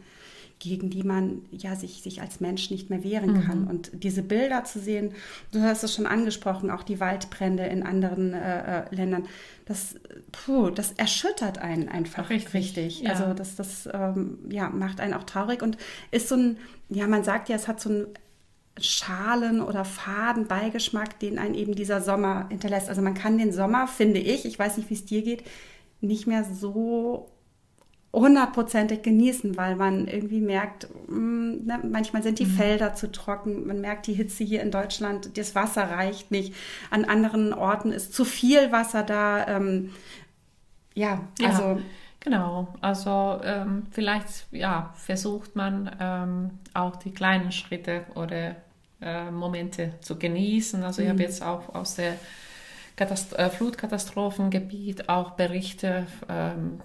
gegen 0.63 0.91
die 0.91 1.03
man 1.03 1.43
ja 1.51 1.75
sich, 1.75 2.03
sich 2.03 2.21
als 2.21 2.39
Mensch 2.39 2.71
nicht 2.71 2.89
mehr 2.89 3.03
wehren 3.03 3.33
mhm. 3.33 3.41
kann. 3.43 3.67
Und 3.67 3.91
diese 4.05 4.23
Bilder 4.23 4.63
zu 4.63 4.79
sehen, 4.79 5.13
du 5.51 5.61
hast 5.61 5.83
es 5.83 5.93
schon 5.93 6.07
angesprochen, 6.07 6.71
auch 6.71 6.85
die 6.85 7.01
Waldbrände 7.01 7.65
in 7.65 7.83
anderen 7.83 8.33
äh, 8.33 8.83
äh 8.83 8.95
Ländern, 8.95 9.27
das, 9.65 9.97
puh, 10.31 10.71
das 10.71 10.93
erschüttert 10.93 11.59
einen 11.59 11.89
einfach 11.89 12.31
richtig. 12.31 12.55
richtig. 12.55 13.01
Ja. 13.01 13.11
Also 13.11 13.35
das, 13.35 13.57
das 13.57 13.89
ähm, 13.93 14.39
ja, 14.51 14.71
macht 14.71 15.01
einen 15.01 15.15
auch 15.15 15.25
traurig 15.25 15.63
und 15.63 15.79
ist 16.13 16.29
so 16.29 16.37
ein, 16.37 16.59
ja, 16.89 17.09
man 17.09 17.25
sagt 17.25 17.49
ja, 17.49 17.57
es 17.57 17.67
hat 17.67 17.81
so 17.81 17.91
ein 17.91 18.07
Schalen 18.79 19.61
oder 19.63 19.85
Faden 19.85 20.47
Beigeschmack, 20.47 21.19
den 21.19 21.41
einen 21.41 21.55
eben 21.55 21.75
dieser 21.75 22.01
Sommer 22.01 22.47
hinterlässt. 22.51 22.89
Also 22.89 23.03
man 23.03 23.15
kann 23.15 23.37
den 23.37 23.53
Sommer, 23.53 23.89
finde 23.89 24.21
ich, 24.21 24.45
ich 24.45 24.57
weiß 24.57 24.77
nicht, 24.77 24.91
wie 24.91 24.95
es 24.95 25.05
dir 25.05 25.23
geht, 25.23 25.43
nicht 26.01 26.29
mehr 26.29 26.45
so 26.45 27.33
hundertprozentig 28.13 29.03
genießen, 29.03 29.57
weil 29.57 29.75
man 29.77 30.07
irgendwie 30.07 30.41
merkt, 30.41 30.87
mm, 31.09 31.65
ne, 31.65 31.81
manchmal 31.83 32.23
sind 32.23 32.39
die 32.39 32.45
mhm. 32.45 32.51
Felder 32.51 32.95
zu 32.95 33.11
trocken, 33.11 33.67
man 33.67 33.81
merkt 33.81 34.07
die 34.07 34.13
Hitze 34.13 34.45
hier 34.45 34.63
in 34.63 34.71
Deutschland, 34.71 35.37
das 35.39 35.55
Wasser 35.55 35.85
reicht 35.91 36.31
nicht, 36.31 36.55
an 36.91 37.05
anderen 37.07 37.55
Orten 37.55 37.91
ist 37.91 38.13
zu 38.13 38.25
viel 38.25 38.71
Wasser 38.71 39.03
da. 39.03 39.47
Ähm, 39.49 39.91
ja, 40.95 41.21
also. 41.43 41.63
Ja, 41.63 41.79
genau, 42.21 42.69
also 42.83 43.41
ähm, 43.45 43.85
vielleicht 43.91 44.47
ja, 44.51 44.93
versucht 44.97 45.57
man 45.57 45.91
ähm, 45.99 46.51
auch 46.75 46.97
die 46.97 47.13
kleinen 47.13 47.51
Schritte 47.51 48.05
oder 48.15 48.57
äh, 49.01 49.31
Momente 49.31 49.95
zu 50.03 50.19
genießen. 50.19 50.83
Also 50.83 51.01
mhm. 51.01 51.07
ich 51.07 51.13
habe 51.13 51.23
jetzt 51.23 51.43
auch 51.43 51.75
aus 51.75 51.95
der 51.95 52.17
Katast 52.95 53.33
äh, 53.39 53.49
Flutkatastrophengebiet 53.49 55.09
auch 55.09 55.31
Berichte 55.31 56.07
ähm, 56.29 56.81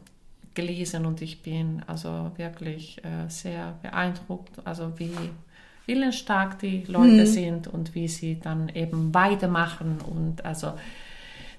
gelesen 0.58 1.06
und 1.06 1.22
ich 1.22 1.44
bin 1.44 1.84
also 1.86 2.32
wirklich 2.36 2.98
äh, 3.06 3.30
sehr 3.30 3.76
beeindruckt, 3.84 4.66
also 4.66 4.92
wie 4.98 5.14
willensstark 5.86 6.58
die 6.60 6.84
Leute 6.88 7.22
mhm. 7.22 7.25
sind 7.25 7.68
und 7.68 7.94
wie 7.94 8.08
sie 8.08 8.40
dann 8.40 8.68
eben 8.70 9.14
weitermachen 9.14 10.00
und 10.01 10.44
also 10.44 10.74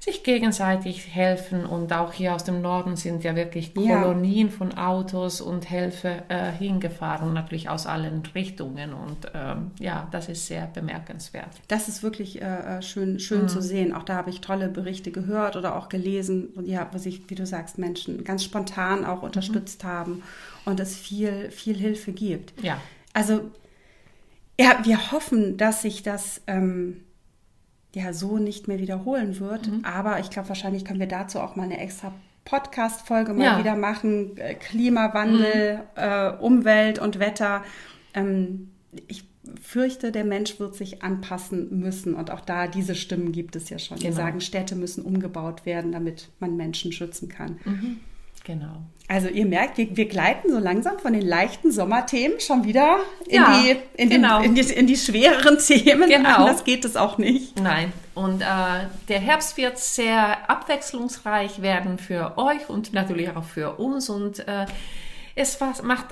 sich 0.08 0.22
gegenseitig 0.22 1.14
helfen. 1.14 1.64
Und 1.64 1.92
auch 1.92 2.12
hier 2.12 2.34
aus 2.34 2.44
dem 2.44 2.62
Norden 2.62 2.96
sind 2.96 3.24
ja 3.24 3.36
wirklich 3.36 3.74
Kolonien 3.74 4.48
ja. 4.48 4.52
von 4.52 4.76
Autos 4.76 5.40
und 5.40 5.68
Helfer 5.70 6.22
äh, 6.28 6.50
hingefahren, 6.52 7.32
natürlich 7.34 7.68
aus 7.68 7.86
allen 7.86 8.22
Richtungen. 8.34 8.94
Und 8.94 9.30
ähm, 9.34 9.70
ja, 9.78 10.08
das 10.10 10.28
ist 10.28 10.46
sehr 10.46 10.66
bemerkenswert. 10.66 11.50
Das 11.68 11.88
ist 11.88 12.02
wirklich 12.02 12.40
äh, 12.40 12.78
äh 12.78 12.82
schön, 12.82 13.18
schön 13.20 13.42
mhm. 13.42 13.48
zu 13.48 13.60
sehen. 13.60 13.92
Auch 13.92 14.02
da 14.02 14.14
habe 14.14 14.30
ich 14.30 14.40
tolle 14.40 14.68
Berichte 14.68 15.10
gehört 15.10 15.56
oder 15.56 15.76
auch 15.76 15.88
gelesen, 15.88 16.50
ja, 16.64 16.88
wo 16.92 16.98
sich, 16.98 17.28
wie 17.28 17.34
du 17.34 17.46
sagst, 17.46 17.78
Menschen 17.78 18.24
ganz 18.24 18.44
spontan 18.44 19.04
auch 19.04 19.22
unterstützt 19.22 19.84
mhm. 19.84 19.88
haben 19.88 20.22
und 20.64 20.80
es 20.80 20.96
viel, 20.96 21.50
viel 21.50 21.76
Hilfe 21.76 22.12
gibt. 22.12 22.62
Ja. 22.62 22.80
Also 23.12 23.50
ja, 24.60 24.80
wir 24.82 25.12
hoffen, 25.12 25.56
dass 25.56 25.82
sich 25.82 26.02
das 26.02 26.40
ähm, 26.46 27.04
ja 27.98 28.12
so 28.12 28.38
nicht 28.38 28.68
mehr 28.68 28.78
wiederholen 28.78 29.38
wird. 29.40 29.68
Mhm. 29.68 29.84
Aber 29.84 30.20
ich 30.20 30.30
glaube, 30.30 30.48
wahrscheinlich 30.48 30.84
können 30.84 31.00
wir 31.00 31.08
dazu 31.08 31.40
auch 31.40 31.56
mal 31.56 31.64
eine 31.64 31.78
extra 31.78 32.12
Podcast-Folge 32.44 33.34
mal 33.34 33.44
ja. 33.44 33.58
wieder 33.58 33.76
machen. 33.76 34.36
Äh, 34.36 34.54
Klimawandel, 34.54 35.76
mhm. 35.76 35.82
äh, 35.96 36.30
Umwelt 36.40 36.98
und 36.98 37.18
Wetter. 37.18 37.62
Ähm, 38.14 38.70
ich 39.06 39.24
fürchte, 39.60 40.12
der 40.12 40.24
Mensch 40.24 40.58
wird 40.58 40.74
sich 40.74 41.02
anpassen 41.02 41.78
müssen. 41.78 42.14
Und 42.14 42.30
auch 42.30 42.40
da, 42.40 42.66
diese 42.66 42.94
Stimmen 42.94 43.32
gibt 43.32 43.56
es 43.56 43.68
ja 43.70 43.78
schon. 43.78 43.98
Die 43.98 44.04
genau. 44.04 44.16
sagen, 44.16 44.40
Städte 44.40 44.76
müssen 44.76 45.04
umgebaut 45.04 45.66
werden, 45.66 45.92
damit 45.92 46.28
man 46.40 46.56
Menschen 46.56 46.92
schützen 46.92 47.28
kann. 47.28 47.58
Mhm. 47.64 48.00
Genau. 48.48 48.80
Also 49.08 49.28
ihr 49.28 49.44
merkt, 49.44 49.76
wir, 49.76 49.94
wir 49.94 50.08
gleiten 50.08 50.50
so 50.50 50.58
langsam 50.58 50.98
von 50.98 51.12
den 51.12 51.20
leichten 51.20 51.70
Sommerthemen 51.70 52.40
schon 52.40 52.64
wieder 52.64 53.00
in, 53.26 53.34
ja, 53.34 53.60
die, 53.60 53.76
in, 54.02 54.08
genau. 54.08 54.40
den, 54.40 54.56
in, 54.56 54.66
die, 54.66 54.72
in 54.72 54.86
die 54.86 54.96
schwereren 54.96 55.58
Themen. 55.66 56.08
Genau. 56.08 56.46
Anders 56.46 56.64
geht 56.64 56.86
es 56.86 56.96
auch 56.96 57.18
nicht. 57.18 57.60
Nein. 57.60 57.92
Und 58.14 58.40
äh, 58.40 58.44
der 59.08 59.20
Herbst 59.20 59.58
wird 59.58 59.78
sehr 59.78 60.48
abwechslungsreich 60.48 61.60
werden 61.60 61.98
für 61.98 62.38
euch 62.38 62.70
und 62.70 62.94
natürlich 62.94 63.36
auch 63.36 63.44
für 63.44 63.78
uns. 63.78 64.08
Und 64.08 64.48
äh, 64.48 64.64
es 65.34 65.58
macht 65.82 66.06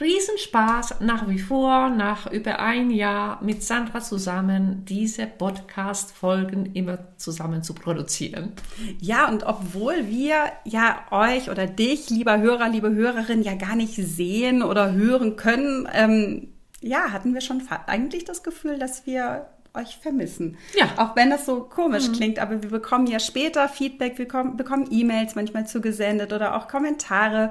Riesenspaß 0.00 1.00
nach 1.00 1.28
wie 1.28 1.40
vor, 1.40 1.90
nach 1.90 2.30
über 2.30 2.60
ein 2.60 2.90
Jahr 2.90 3.42
mit 3.42 3.64
Sandra 3.64 4.00
zusammen 4.00 4.84
diese 4.84 5.26
Podcast-Folgen 5.26 6.74
immer 6.74 6.98
zusammen 7.16 7.64
zu 7.64 7.74
produzieren. 7.74 8.52
Ja, 9.00 9.28
und 9.28 9.44
obwohl 9.44 10.06
wir 10.06 10.44
ja 10.64 11.04
euch 11.10 11.50
oder 11.50 11.66
dich, 11.66 12.10
lieber 12.10 12.38
Hörer, 12.38 12.68
liebe 12.68 12.94
Hörerin, 12.94 13.42
ja 13.42 13.54
gar 13.54 13.74
nicht 13.74 13.94
sehen 13.94 14.62
oder 14.62 14.92
hören 14.92 15.34
können, 15.36 15.88
ähm, 15.92 16.48
ja, 16.80 17.10
hatten 17.10 17.34
wir 17.34 17.40
schon 17.40 17.62
eigentlich 17.86 18.24
das 18.24 18.44
Gefühl, 18.44 18.78
dass 18.78 19.04
wir 19.04 19.46
euch 19.74 19.96
vermissen. 19.96 20.56
Ja. 20.76 20.86
Auch 20.96 21.16
wenn 21.16 21.30
das 21.30 21.44
so 21.44 21.60
komisch 21.60 22.08
mhm. 22.08 22.12
klingt, 22.12 22.38
aber 22.38 22.62
wir 22.62 22.70
bekommen 22.70 23.06
ja 23.06 23.18
später 23.18 23.68
Feedback, 23.68 24.18
wir 24.18 24.26
bekommen 24.26 24.88
E-Mails 24.90 25.34
manchmal 25.34 25.66
zugesendet 25.66 26.32
oder 26.32 26.56
auch 26.56 26.68
Kommentare 26.68 27.50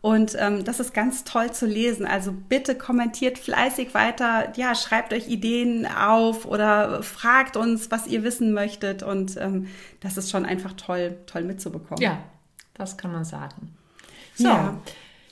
und 0.00 0.36
ähm, 0.38 0.64
das 0.64 0.78
ist 0.78 0.94
ganz 0.94 1.24
toll 1.24 1.52
zu 1.52 1.66
lesen. 1.66 2.06
Also 2.06 2.32
bitte 2.32 2.76
kommentiert 2.76 3.36
fleißig 3.36 3.94
weiter. 3.94 4.52
Ja, 4.56 4.74
schreibt 4.74 5.12
euch 5.12 5.28
Ideen 5.28 5.86
auf 5.86 6.46
oder 6.46 7.02
fragt 7.02 7.56
uns, 7.56 7.90
was 7.90 8.06
ihr 8.06 8.22
wissen 8.22 8.52
möchtet. 8.52 9.02
Und 9.02 9.36
ähm, 9.38 9.66
das 10.00 10.16
ist 10.16 10.30
schon 10.30 10.44
einfach 10.46 10.74
toll, 10.74 11.16
toll 11.26 11.42
mitzubekommen. 11.42 12.00
Ja, 12.00 12.18
das 12.74 12.96
kann 12.96 13.12
man 13.12 13.24
sagen. 13.24 13.74
So. 14.34 14.48
Ja. 14.48 14.78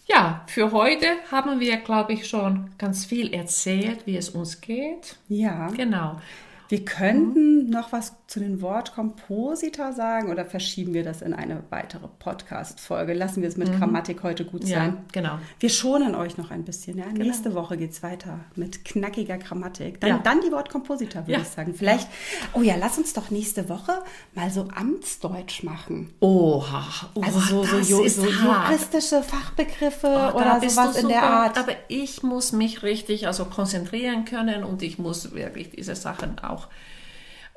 Ja, 0.09 0.45
für 0.47 0.71
heute 0.71 1.07
haben 1.33 1.59
wir, 1.59 1.79
glaube 1.79 2.13
ich, 2.13 2.29
schon 2.29 2.71
ganz 2.79 3.05
viel 3.05 3.35
erzählt, 3.35 4.07
wie 4.07 4.17
es 4.17 4.31
uns 4.31 4.61
geht. 4.61 5.17
Ja. 5.29 5.67
Genau. 5.71 6.21
Wir 6.69 6.85
könnten 6.85 7.67
mhm. 7.67 7.71
noch 7.71 7.93
was 7.93 8.15
zu 8.27 8.41
den 8.41 8.61
Wortkompositor 8.61 9.93
sagen 9.93 10.31
oder 10.31 10.45
verschieben 10.45 10.95
wir 10.95 11.05
das 11.05 11.23
in 11.23 11.33
eine 11.33 11.63
weitere 11.71 12.09
Podcast-Folge? 12.09 13.15
Lassen 13.15 13.41
wir 13.41 13.49
es 13.49 13.57
mit 13.57 13.69
mhm. 13.69 13.79
Grammatik 13.79 14.25
heute 14.25 14.45
gut 14.45 14.67
sein. 14.67 14.95
Ja, 14.95 15.03
genau. 15.13 15.39
Wir 15.61 15.69
schonen 15.69 16.17
euch 16.17 16.37
noch 16.39 16.51
ein 16.51 16.65
bisschen. 16.65 16.99
Ja? 16.99 17.05
Genau. 17.05 17.25
Nächste 17.25 17.55
Woche 17.55 17.77
geht 17.77 17.93
es 17.93 18.03
weiter 18.03 18.41
mit 18.57 18.85
knackiger 18.85 19.39
Grammatik. 19.39 20.01
Dann, 20.01 20.11
ja. 20.11 20.19
dann 20.19 20.41
die 20.41 20.51
Wortkompositor, 20.51 21.23
würde 21.23 21.33
ja. 21.33 21.39
ich 21.41 21.49
sagen. 21.49 21.73
Vielleicht, 21.73 22.09
oh 22.53 22.63
ja, 22.63 22.75
lass 22.77 22.99
uns 22.99 23.13
doch 23.13 23.31
nächste 23.31 23.69
Woche 23.69 23.93
mal 24.35 24.51
so 24.51 24.69
Amtsdeutsch 24.75 25.63
machen. 25.63 26.13
Oha. 26.19 26.85
Oh, 27.15 27.21
also 27.21 27.39
so, 27.39 27.65
so, 27.65 27.83
so, 27.83 28.09
so 28.09 28.27
juristische 28.27 29.23
Fachbegriffe 29.23 30.33
oh, 30.35 30.37
oder 30.37 30.61
sowas 30.69 30.97
in 30.97 31.09
der 31.09 31.23
Art. 31.23 31.59
Aber 31.59 31.73
ich 31.87 32.25
muss 32.25 32.51
mich 32.51 32.83
richtig 32.83 33.29
also 33.29 33.45
konzentrieren 33.45 34.25
können 34.25 34.65
und 34.65 34.83
ich 34.83 34.99
muss 34.99 35.33
wirklich 35.33 35.71
diese 35.71 35.95
Sachen 35.95 36.41
auch 36.41 36.56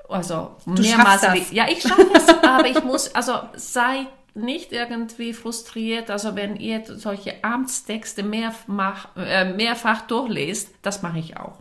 also 0.07 0.55
du 0.65 0.81
mehrmals. 0.81 1.51
Ja, 1.51 1.67
ich 1.69 1.81
schaffe 1.81 2.09
es, 2.13 2.27
aber 2.27 2.67
ich 2.67 2.83
muss, 2.83 3.13
also 3.13 3.39
seid 3.55 4.07
nicht 4.35 4.71
irgendwie 4.71 5.33
frustriert, 5.33 6.09
also 6.09 6.35
wenn 6.35 6.55
ihr 6.55 6.83
solche 6.85 7.43
Amtstexte 7.43 8.23
mehrfach, 8.23 9.09
äh, 9.17 9.53
mehrfach 9.53 10.01
durchlest, 10.01 10.69
das 10.81 11.01
mache 11.01 11.19
ich 11.19 11.37
auch. 11.37 11.57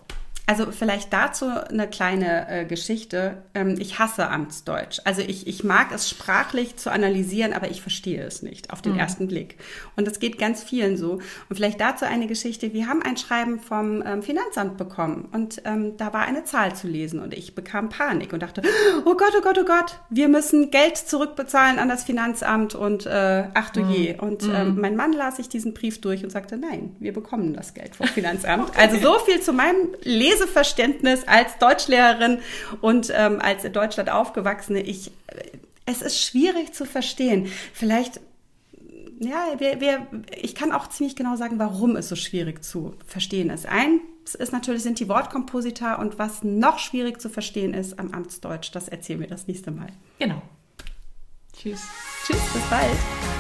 Also 0.49 0.73
vielleicht 0.73 1.13
dazu 1.13 1.45
eine 1.45 1.87
kleine 1.89 2.49
äh, 2.49 2.65
Geschichte. 2.65 3.43
Ähm, 3.53 3.77
ich 3.79 3.99
hasse 3.99 4.31
Amtsdeutsch. 4.31 4.99
Also 5.05 5.21
ich, 5.21 5.47
ich 5.47 5.63
mag 5.63 5.93
es 5.93 6.09
sprachlich 6.09 6.77
zu 6.77 6.91
analysieren, 6.91 7.53
aber 7.53 7.71
ich 7.71 7.83
verstehe 7.83 8.23
es 8.23 8.41
nicht 8.41 8.73
auf 8.73 8.81
den 8.81 8.95
mhm. 8.95 8.99
ersten 8.99 9.29
Blick. 9.29 9.59
Und 9.95 10.07
das 10.07 10.21
geht 10.21 10.39
ganz 10.39 10.63
vielen 10.63 10.97
so. 10.97 11.21
Und 11.51 11.57
vielleicht 11.57 11.79
dazu 11.83 12.07
eine 12.07 12.27
Geschichte. 12.29 12.73
Wir 12.73 12.87
haben 12.87 13.03
ein 13.03 13.19
Schreiben 13.19 13.61
vom 13.61 14.03
ähm, 14.07 14.23
Finanzamt 14.23 14.79
bekommen 14.79 15.29
und 15.33 15.61
ähm, 15.67 15.99
da 15.99 16.15
war 16.15 16.23
eine 16.23 16.45
Zahl 16.45 16.75
zu 16.75 16.89
lesen 16.89 17.21
und 17.21 17.35
ich 17.35 17.55
bekam 17.55 17.91
Panik 17.91 18.33
und 18.33 18.43
dachte, 18.43 18.63
oh 19.05 19.17
Gott, 19.17 19.35
oh 19.37 19.43
Gott, 19.43 19.59
oh 19.61 19.67
Gott, 19.67 20.01
wir 20.09 20.29
müssen 20.29 20.71
Geld 20.71 20.97
zurückbezahlen 20.97 21.79
an 21.79 21.91
das 21.91 22.05
Finanzamt 22.05 22.75
und 22.75 23.05
äh, 23.05 23.49
ach 23.53 23.69
du 23.69 23.81
mhm. 23.81 23.91
je. 23.91 24.17
Und 24.19 24.45
ähm, 24.45 24.77
mhm. 24.77 24.81
mein 24.81 24.97
Mann 24.97 25.13
las 25.13 25.37
sich 25.37 25.51
diesen 25.51 25.75
Brief 25.75 26.01
durch 26.01 26.25
und 26.25 26.31
sagte, 26.31 26.57
nein, 26.57 26.97
wir 27.01 27.13
bekommen 27.13 27.53
das 27.53 27.75
Geld 27.75 27.97
vom 27.97 28.07
Finanzamt. 28.15 28.71
okay. 28.71 28.81
Also 28.81 28.97
so 28.97 29.19
viel 29.27 29.43
zu 29.43 29.53
meinem 29.53 29.95
Leseverständnis 30.39 31.25
als 31.27 31.59
Deutschlehrerin 31.59 32.39
und 32.81 33.13
ähm, 33.15 33.41
als 33.41 33.65
in 33.65 33.73
Deutschland 33.73 34.11
aufgewachsene. 34.11 34.81
Ich, 34.81 35.09
äh, 35.29 35.43
es 35.87 36.03
ist 36.03 36.23
schwierig 36.23 36.75
zu 36.75 36.85
verstehen. 36.85 37.51
Vielleicht 37.73 38.21
ja, 39.21 39.59
wir, 39.59 39.81
wir, 39.81 40.07
ich 40.37 40.55
kann 40.55 40.71
auch 40.71 40.89
ziemlich 40.89 41.17
genau 41.17 41.35
sagen, 41.35 41.59
warum 41.59 41.97
es 41.97 42.09
so 42.09 42.15
schwierig 42.15 42.63
zu 42.63 42.95
verstehen 43.05 43.51
ist. 43.51 43.67
Eins 43.67 44.37
ist 44.39 44.53
natürlich, 44.53 44.83
sind 44.83 45.01
die 45.01 45.09
Wortkomposita 45.09 45.95
und 45.97 46.21
was 46.21 46.45
noch 46.45 46.79
schwierig 46.79 47.21
zu 47.21 47.29
verstehen 47.29 47.75
ist 47.75 47.99
am 47.99 48.13
Amtsdeutsch, 48.13 48.71
das 48.73 48.89
erzählen 48.89 49.19
wir 49.19 49.27
das 49.27 49.49
nächste 49.49 49.73
Mal. 49.73 49.89
Genau. 50.21 50.41
Tschüss. 51.53 51.83
Tschüss, 52.25 52.53
bis 52.53 52.63
bald. 52.71 53.38